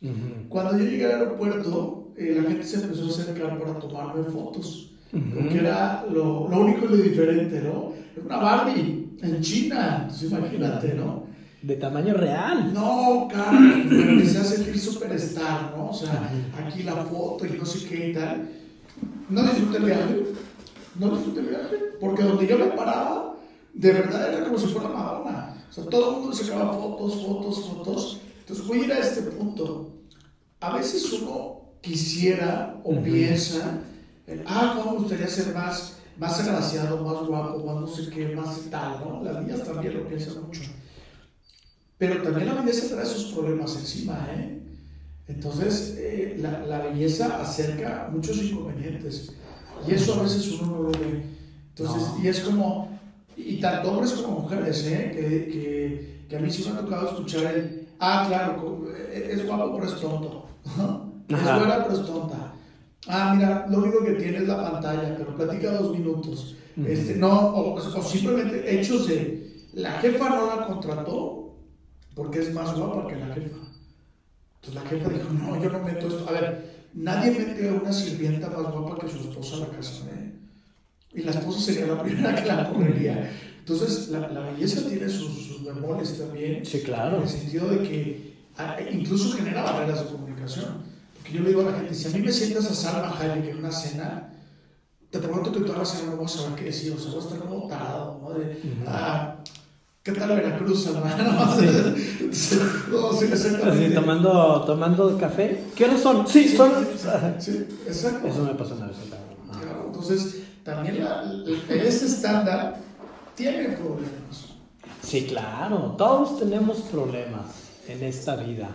Ujú. 0.00 0.48
Cuando 0.48 0.78
yo 0.78 0.84
llegué 0.84 1.06
al 1.06 1.22
aeropuerto, 1.22 2.12
eh, 2.16 2.38
la 2.40 2.48
gente 2.48 2.64
se 2.64 2.80
empezó 2.80 3.06
a 3.06 3.08
acercar 3.08 3.58
para 3.58 3.80
tomarme 3.80 4.22
fotos. 4.22 4.92
Ujú. 5.12 5.34
Porque 5.34 5.58
era 5.58 6.06
lo, 6.08 6.48
lo 6.48 6.60
único 6.60 6.86
y 6.86 6.88
lo 6.90 6.96
diferente, 6.96 7.60
¿no? 7.60 7.92
Era 8.14 8.24
una 8.24 8.36
Barbie 8.36 9.08
en 9.20 9.40
China, 9.40 10.02
entonces 10.02 10.30
imagínate, 10.30 10.94
¿no? 10.94 11.24
De 11.60 11.74
tamaño 11.74 12.14
real. 12.14 12.72
No, 12.72 13.28
me 13.90 14.12
empecé 14.12 14.38
a 14.38 14.44
sentir 14.44 14.78
superstar, 14.78 15.74
¿no? 15.76 15.90
O 15.90 15.94
sea, 15.94 16.30
aquí 16.56 16.84
la 16.84 16.94
foto 16.94 17.44
y 17.46 17.58
no 17.58 17.66
sé 17.66 17.88
qué 17.88 18.10
y 18.10 18.12
tal. 18.14 18.48
No 19.28 19.42
disfruté 19.42 19.78
el 19.78 19.84
viaje, 19.84 20.22
no 21.00 21.16
disfruté 21.16 21.40
el 21.40 21.46
viaje, 21.46 21.76
porque 22.00 22.22
donde 22.22 22.46
yo 22.46 22.58
me 22.58 22.66
paraba, 22.66 23.31
de 23.74 23.92
verdad 23.92 24.32
era 24.32 24.44
como 24.44 24.58
si 24.58 24.66
fuera 24.66 24.88
Madonna. 24.88 25.64
O 25.68 25.72
sea, 25.72 25.84
todo 25.84 26.10
el 26.10 26.20
mundo 26.20 26.36
sacaba 26.36 26.72
fotos, 26.74 27.14
fotos, 27.26 27.64
fotos. 27.66 28.20
Entonces 28.40 28.66
voy 28.66 28.80
a 28.80 28.84
ir 28.84 28.92
a 28.92 28.98
este 28.98 29.22
punto. 29.22 29.90
A 30.60 30.76
veces 30.76 31.12
uno 31.14 31.60
quisiera 31.80 32.80
o 32.84 32.92
Ujú. 32.92 33.02
piensa, 33.04 33.80
eh, 34.26 34.44
ah, 34.46 34.74
no, 34.76 34.92
me 34.92 34.98
gustaría 34.98 35.26
ser 35.26 35.54
más, 35.54 35.96
más 36.18 36.38
agraciado, 36.40 37.02
más 37.04 37.26
guapo, 37.26 37.64
más 37.64 37.80
no 37.80 37.86
sé 37.86 38.08
qué, 38.10 38.28
más 38.36 38.60
tal, 38.70 39.00
¿no? 39.00 39.24
Las 39.24 39.42
niñas 39.42 39.64
también 39.64 39.94
lo 39.94 40.06
piensan 40.06 40.42
mucho. 40.44 40.62
Pero 41.98 42.22
también 42.22 42.48
la 42.54 42.60
belleza 42.60 42.94
trae 42.94 43.06
sus 43.06 43.32
problemas 43.32 43.74
encima, 43.76 44.26
¿eh? 44.32 44.58
Entonces, 45.28 45.94
eh, 45.98 46.36
la, 46.38 46.60
la 46.66 46.78
belleza 46.78 47.40
acerca 47.40 48.08
muchos 48.12 48.36
inconvenientes. 48.38 49.32
Y 49.88 49.94
eso 49.94 50.14
a 50.20 50.22
veces 50.24 50.48
uno 50.60 50.72
no 50.72 50.82
lo 50.82 50.90
ve. 50.90 51.22
Entonces, 51.70 52.02
No. 52.08 52.22
y 52.22 52.28
es 52.28 52.40
como, 52.40 52.91
y 53.36 53.60
tanto 53.60 53.92
hombres 53.92 54.12
como 54.12 54.40
mujeres, 54.40 54.86
¿eh? 54.86 55.10
Que, 55.14 55.22
que, 55.52 56.26
que 56.28 56.36
a 56.36 56.40
mí 56.40 56.50
sí 56.50 56.64
me 56.68 56.78
ha 56.78 56.80
tocado 56.82 57.08
escuchar 57.08 57.54
el, 57.54 57.88
ah, 58.00 58.24
claro, 58.28 58.88
eh, 58.96 59.30
es 59.32 59.46
guapo 59.46 59.74
pero 59.74 59.86
es 59.86 60.00
tonto. 60.00 60.46
es 61.28 61.42
buena 61.42 61.84
pero 61.84 62.00
es 62.00 62.06
tonta. 62.06 62.54
Ah, 63.08 63.34
mira, 63.36 63.66
lo 63.68 63.78
único 63.78 64.04
que 64.04 64.12
tiene 64.12 64.38
es 64.38 64.48
la 64.48 64.70
pantalla, 64.70 65.16
pero 65.16 65.36
platica 65.36 65.72
dos 65.72 65.92
minutos. 65.92 66.56
Este, 66.86 67.16
no, 67.16 67.30
o, 67.30 67.74
o 67.74 68.02
simplemente 68.02 68.80
hechos 68.80 69.06
de, 69.06 69.42
la 69.74 69.92
jefa 70.00 70.28
no 70.28 70.46
la 70.46 70.66
contrató 70.66 71.54
porque 72.14 72.40
es 72.40 72.52
más 72.52 72.74
guapa 72.76 73.08
que 73.08 73.16
la 73.16 73.34
jefa. 73.34 73.56
Entonces 74.56 74.74
la 74.74 74.88
jefa 74.88 75.08
dijo, 75.08 75.32
no, 75.32 75.62
yo 75.62 75.70
no 75.70 75.78
meto 75.80 76.08
esto. 76.08 76.28
A 76.28 76.32
ver, 76.32 76.88
nadie 76.94 77.30
mete 77.32 77.68
a 77.68 77.72
una 77.72 77.92
sirvienta 77.92 78.50
más 78.50 78.70
guapa 78.70 78.98
que 78.98 79.08
su 79.08 79.18
esposa 79.18 79.56
a 79.56 79.60
la 79.60 79.68
casa, 79.68 80.04
¿eh? 80.10 80.32
Y 81.14 81.22
la 81.22 81.30
esposa 81.32 81.60
sería 81.60 81.86
la 81.86 82.02
primera 82.02 82.34
que 82.34 82.46
la 82.46 82.70
correría. 82.70 83.30
Entonces, 83.58 84.08
la, 84.08 84.28
la 84.28 84.40
belleza 84.40 84.88
tiene 84.88 85.08
sus, 85.08 85.46
sus 85.46 85.64
bemoles 85.64 86.18
también. 86.18 86.64
Sí, 86.64 86.78
En 86.78 86.84
claro. 86.84 87.22
el 87.22 87.28
sentido 87.28 87.68
de 87.68 87.82
que 87.82 88.34
ah, 88.58 88.76
incluso 88.90 89.36
genera 89.36 89.62
barreras 89.62 90.04
de 90.04 90.10
comunicación. 90.10 90.66
Porque 91.16 91.32
yo 91.38 91.42
le 91.42 91.48
digo 91.50 91.60
a 91.60 91.70
la 91.70 91.78
gente, 91.78 91.94
si 91.94 92.08
a 92.08 92.10
mí 92.10 92.18
me 92.20 92.32
sientas 92.32 92.66
a 92.70 92.74
Salma 92.74 93.16
Hayek 93.18 93.50
en 93.50 93.58
una 93.58 93.70
cena, 93.70 94.30
te 95.10 95.18
prometo 95.18 95.52
que 95.52 95.60
toda 95.60 95.78
la 95.78 95.84
cena 95.84 96.12
no 96.12 96.22
vas 96.22 96.34
a 96.34 96.38
saber 96.38 96.58
qué 96.58 96.64
decir, 96.64 96.92
o 96.92 96.98
sea, 96.98 97.12
vas 97.14 97.24
a 97.24 97.28
estar 97.28 97.38
como 97.40 97.68
tarado, 97.68 98.20
¿no? 98.22 98.30
De, 98.30 98.56
ah, 98.86 99.36
¿qué 100.02 100.12
tal 100.12 100.28
Veracruz, 100.30 100.84
Salma? 100.84 101.14
No, 101.16 101.54
sí, 102.32 102.58
no, 102.90 103.12
sí, 103.12 103.24
exactamente. 103.26 103.84
Así, 103.86 103.94
tomando, 103.94 104.64
tomando 104.66 105.18
café. 105.18 105.64
¿Qué 105.76 105.84
horas 105.84 106.00
son? 106.00 106.26
Sí, 106.26 106.48
son. 106.48 106.72
Sí, 107.38 107.66
exacto. 107.86 108.26
Eso 108.26 108.42
me 108.44 108.54
pasó 108.54 108.74
una 108.74 108.86
vez. 108.86 108.96
Claro, 109.60 109.84
entonces, 109.86 110.41
también 110.64 111.04
la, 111.04 111.24
ese 111.68 112.06
estándar 112.06 112.78
tiene 113.34 113.76
problemas. 113.76 114.54
Sí, 115.02 115.26
claro. 115.26 115.94
Todos 115.98 116.38
tenemos 116.38 116.78
problemas 116.82 117.70
en 117.88 118.02
esta 118.04 118.36
vida. 118.36 118.70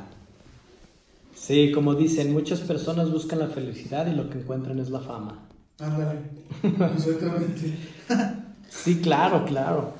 Sí, 1.33 1.71
como 1.71 1.95
dicen, 1.95 2.33
muchas 2.33 2.59
personas 2.61 3.11
buscan 3.11 3.39
la 3.39 3.47
felicidad 3.47 4.07
y 4.07 4.15
lo 4.15 4.29
que 4.29 4.39
encuentran 4.39 4.79
es 4.79 4.89
la 4.89 4.99
fama. 4.99 5.47
Ándale, 5.79 6.19
exactamente. 6.95 7.77
Sí, 8.69 8.99
claro, 8.99 9.45
claro. 9.45 9.93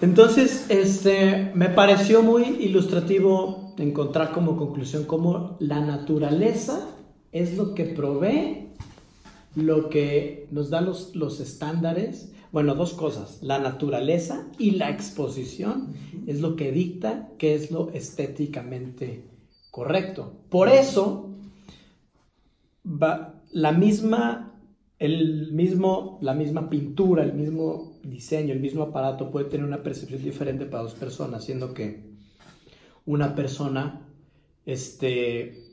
Entonces, 0.00 0.66
este, 0.70 1.52
me 1.54 1.68
pareció 1.68 2.22
muy 2.22 2.44
ilustrativo 2.44 3.74
encontrar 3.76 4.32
como 4.32 4.56
conclusión 4.56 5.04
cómo 5.04 5.58
la 5.60 5.80
naturaleza 5.80 6.80
es 7.32 7.56
lo 7.58 7.74
que 7.74 7.84
provee, 7.84 8.65
lo 9.56 9.88
que 9.88 10.46
nos 10.52 10.70
da 10.70 10.80
los, 10.80 11.16
los 11.16 11.40
estándares. 11.40 12.32
Bueno, 12.52 12.76
dos 12.76 12.92
cosas, 12.94 13.42
la 13.42 13.58
naturaleza 13.58 14.46
y 14.58 14.72
la 14.72 14.90
exposición 14.90 15.94
es 16.26 16.40
lo 16.40 16.54
que 16.54 16.70
dicta 16.70 17.30
qué 17.38 17.54
es 17.54 17.72
lo 17.72 17.90
estéticamente 17.90 19.24
correcto. 19.72 20.32
Por 20.48 20.68
eso, 20.68 21.30
va, 22.86 23.42
la 23.50 23.72
misma 23.72 24.52
el 24.98 25.52
mismo, 25.52 26.18
la 26.22 26.34
misma 26.34 26.70
pintura, 26.70 27.22
el 27.22 27.34
mismo 27.34 27.98
diseño, 28.02 28.52
el 28.52 28.60
mismo 28.60 28.82
aparato 28.82 29.30
puede 29.30 29.46
tener 29.46 29.66
una 29.66 29.82
percepción 29.82 30.22
diferente 30.22 30.64
para 30.64 30.84
dos 30.84 30.94
personas, 30.94 31.44
siendo 31.44 31.74
que 31.74 32.04
una 33.04 33.34
persona 33.34 34.08
este, 34.64 35.65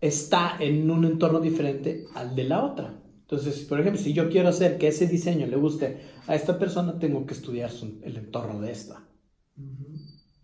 está 0.00 0.56
en 0.60 0.90
un 0.90 1.04
entorno 1.04 1.40
diferente 1.40 2.06
al 2.14 2.34
de 2.34 2.44
la 2.44 2.64
otra. 2.64 3.02
Entonces, 3.22 3.64
por 3.64 3.80
ejemplo, 3.80 4.00
si 4.00 4.12
yo 4.12 4.30
quiero 4.30 4.48
hacer 4.48 4.78
que 4.78 4.88
ese 4.88 5.06
diseño 5.06 5.46
le 5.46 5.56
guste 5.56 5.98
a 6.26 6.34
esta 6.34 6.58
persona, 6.58 6.98
tengo 6.98 7.26
que 7.26 7.34
estudiar 7.34 7.70
el 8.02 8.16
entorno 8.16 8.60
de 8.60 8.72
esta. 8.72 9.04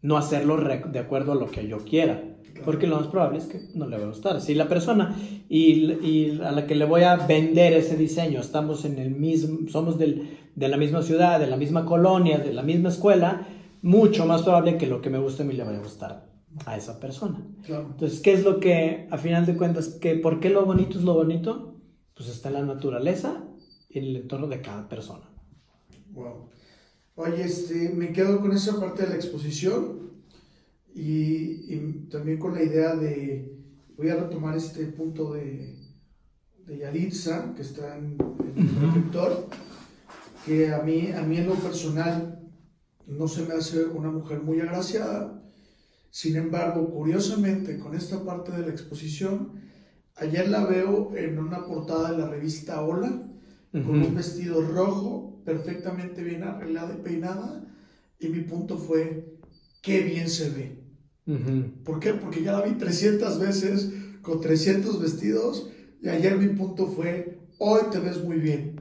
No 0.03 0.19
hacerlo 0.19 0.59
de 0.59 0.99
acuerdo 0.99 1.33
a 1.33 1.37
lo 1.37 1.51
que 1.51 1.67
yo 1.67 1.79
quiera. 1.79 2.31
Porque 2.65 2.87
lo 2.87 2.97
más 2.97 3.09
probable 3.09 3.39
es 3.39 3.47
que 3.47 3.61
no 3.75 3.87
le 3.87 3.97
va 3.97 4.05
a 4.05 4.09
gustar. 4.09 4.41
Si 4.41 4.55
la 4.55 4.69
persona 4.69 5.17
y, 5.49 6.39
a 6.41 6.53
la 6.53 6.67
que 6.67 6.75
le 6.75 6.85
voy 6.85 7.03
a 7.03 7.17
vender 7.17 7.73
ese 7.73 7.97
diseño, 7.97 8.41
estamos 8.41 8.85
en 8.85 8.99
el 8.99 9.11
mismo, 9.11 9.69
somos 9.69 9.99
de 9.99 10.29
la 10.57 10.77
misma 10.77 11.03
ciudad, 11.03 11.41
de 11.41 11.47
la 11.47 11.57
misma 11.57 11.85
colonia, 11.85 12.39
de 12.39 12.53
la 12.53 12.63
misma 12.63 12.91
escuela, 12.91 13.49
mucho 13.83 14.27
más 14.27 14.43
probable 14.43 14.77
que 14.77 14.87
lo 14.87 15.01
que 15.01 15.11
me 15.11 15.19
guste 15.19 15.43
a 15.43 15.47
mí 15.47 15.55
le 15.55 15.65
vaya 15.65 15.79
a 15.79 15.83
gustar 15.83 16.34
a 16.67 16.77
esa 16.77 17.01
persona. 17.01 17.47
Entonces, 17.67 18.21
¿qué 18.21 18.33
es 18.33 18.45
lo 18.45 18.61
que, 18.61 19.09
a 19.11 19.19
final 19.19 19.47
de 19.47 19.57
cuentas, 19.57 19.89
que, 19.89 20.15
por 20.17 20.41
qué 20.41 20.51
lo 20.51 20.65
bonito 20.65 20.99
es 20.99 21.05
lo 21.05 21.15
bonito? 21.15 21.81
Pues 22.15 22.29
está 22.29 22.49
en 22.49 22.55
la 22.55 22.63
naturaleza 22.63 23.45
y 23.89 23.99
en 23.99 24.05
el 24.05 24.17
entorno 24.17 24.47
de 24.47 24.61
cada 24.61 24.89
persona. 24.89 25.29
Wow. 26.13 26.49
Oye, 27.17 27.45
este, 27.45 27.91
me 27.91 28.13
quedo 28.13 28.41
con 28.41 28.53
esa 28.53 28.79
parte 28.81 29.05
de 29.05 29.11
la 29.11 29.15
exposición 29.17 30.11
y, 30.95 32.09
también 32.09 32.39
con 32.39 32.55
la 32.55 32.63
idea 32.63 32.95
de, 32.95 33.57
voy 33.97 34.09
a 34.09 34.17
retomar 34.17 34.57
este 34.57 34.87
punto 34.87 35.33
de, 35.33 35.77
de 36.67 36.79
Yaritza, 36.79 37.55
que 37.55 37.63
está 37.63 37.97
en, 37.97 38.17
el 38.57 38.81
reflector, 38.81 39.49
que 40.47 40.73
a 40.73 40.83
mí, 40.83 41.11
a 41.11 41.23
mí 41.23 41.39
en 41.39 41.47
lo 41.49 41.55
personal 41.55 42.41
no 43.07 43.29
se 43.29 43.45
me 43.45 43.55
hace 43.55 43.85
una 43.85 44.11
mujer 44.11 44.41
muy 44.41 44.61
agraciada, 44.61 45.44
sin 46.15 46.37
embargo, 46.37 46.91
curiosamente, 46.91 47.77
con 47.77 47.97
esta 47.97 48.23
parte 48.23 48.53
de 48.53 48.61
la 48.61 48.69
exposición, 48.69 49.55
ayer 50.15 50.49
la 50.49 50.65
veo 50.65 51.11
en 51.17 51.41
una 51.41 51.67
portada 51.67 52.13
de 52.13 52.19
la 52.19 52.29
revista 52.29 52.83
Hola, 52.83 53.21
con 53.73 54.01
un 54.01 54.15
vestido 54.15 54.61
rojo, 54.61 55.43
perfectamente 55.45 56.23
bien 56.23 56.45
arreglada 56.45 56.95
y 56.95 57.03
peinada, 57.03 57.65
y 58.21 58.29
mi 58.29 58.43
punto 58.43 58.79
fue, 58.79 59.39
qué 59.83 60.03
bien 60.03 60.31
se 60.31 60.51
ve. 60.51 60.79
¿Por 61.83 61.99
qué? 61.99 62.15
Porque 62.15 62.45
ya 62.45 62.53
la 62.53 62.63
vi 62.63 62.75
300 62.75 63.41
veces 63.41 63.91
con 64.23 64.41
300 64.41 65.03
vestidos, 65.03 65.69
y 66.01 66.11
ayer 66.11 66.39
mi 66.39 66.55
punto 66.55 66.87
fue, 66.87 67.41
hoy 67.59 67.81
te 67.91 67.99
ves 67.99 68.23
muy 68.23 68.37
bien. 68.37 68.81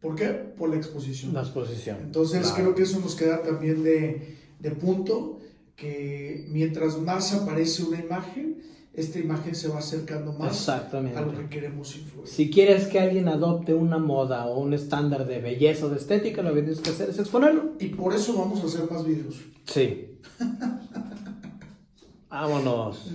¿Por 0.00 0.14
qué? 0.14 0.28
Por 0.28 0.70
la 0.70 0.76
exposición. 0.76 1.34
La 1.34 1.42
exposición. 1.42 1.98
Entonces 2.04 2.50
creo 2.56 2.74
que 2.74 2.84
eso 2.84 3.00
nos 3.00 3.16
queda 3.16 3.42
también 3.42 3.82
de, 3.82 4.38
de 4.58 4.70
punto 4.70 5.39
que 5.80 6.46
mientras 6.48 6.98
más 6.98 7.32
aparece 7.32 7.82
una 7.82 7.98
imagen, 7.98 8.62
esta 8.92 9.18
imagen 9.18 9.54
se 9.54 9.68
va 9.68 9.78
acercando 9.78 10.32
más 10.32 10.68
a 10.68 10.90
lo 10.92 11.32
que 11.32 11.48
queremos 11.48 11.96
influir. 11.96 12.28
Si 12.28 12.50
quieres 12.50 12.86
que 12.88 13.00
alguien 13.00 13.28
adopte 13.28 13.72
una 13.72 13.98
moda 13.98 14.46
o 14.46 14.60
un 14.60 14.74
estándar 14.74 15.26
de 15.26 15.40
belleza 15.40 15.86
o 15.86 15.88
de 15.88 15.96
estética, 15.96 16.42
lo 16.42 16.52
que 16.52 16.62
tienes 16.62 16.80
que 16.80 16.90
hacer 16.90 17.08
es 17.08 17.18
exponerlo. 17.18 17.76
Y 17.78 17.86
por 17.88 18.14
eso 18.14 18.36
vamos 18.36 18.62
a 18.62 18.66
hacer 18.66 18.90
más 18.90 19.06
videos. 19.06 19.40
Sí. 19.64 20.18
Vámonos. 22.28 23.10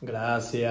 Gracias. 0.00 0.68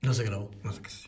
No 0.00 0.14
se 0.14 0.24
grabó, 0.24 0.50
no 0.64 0.72
sé 0.72 0.82
qué 0.82 0.90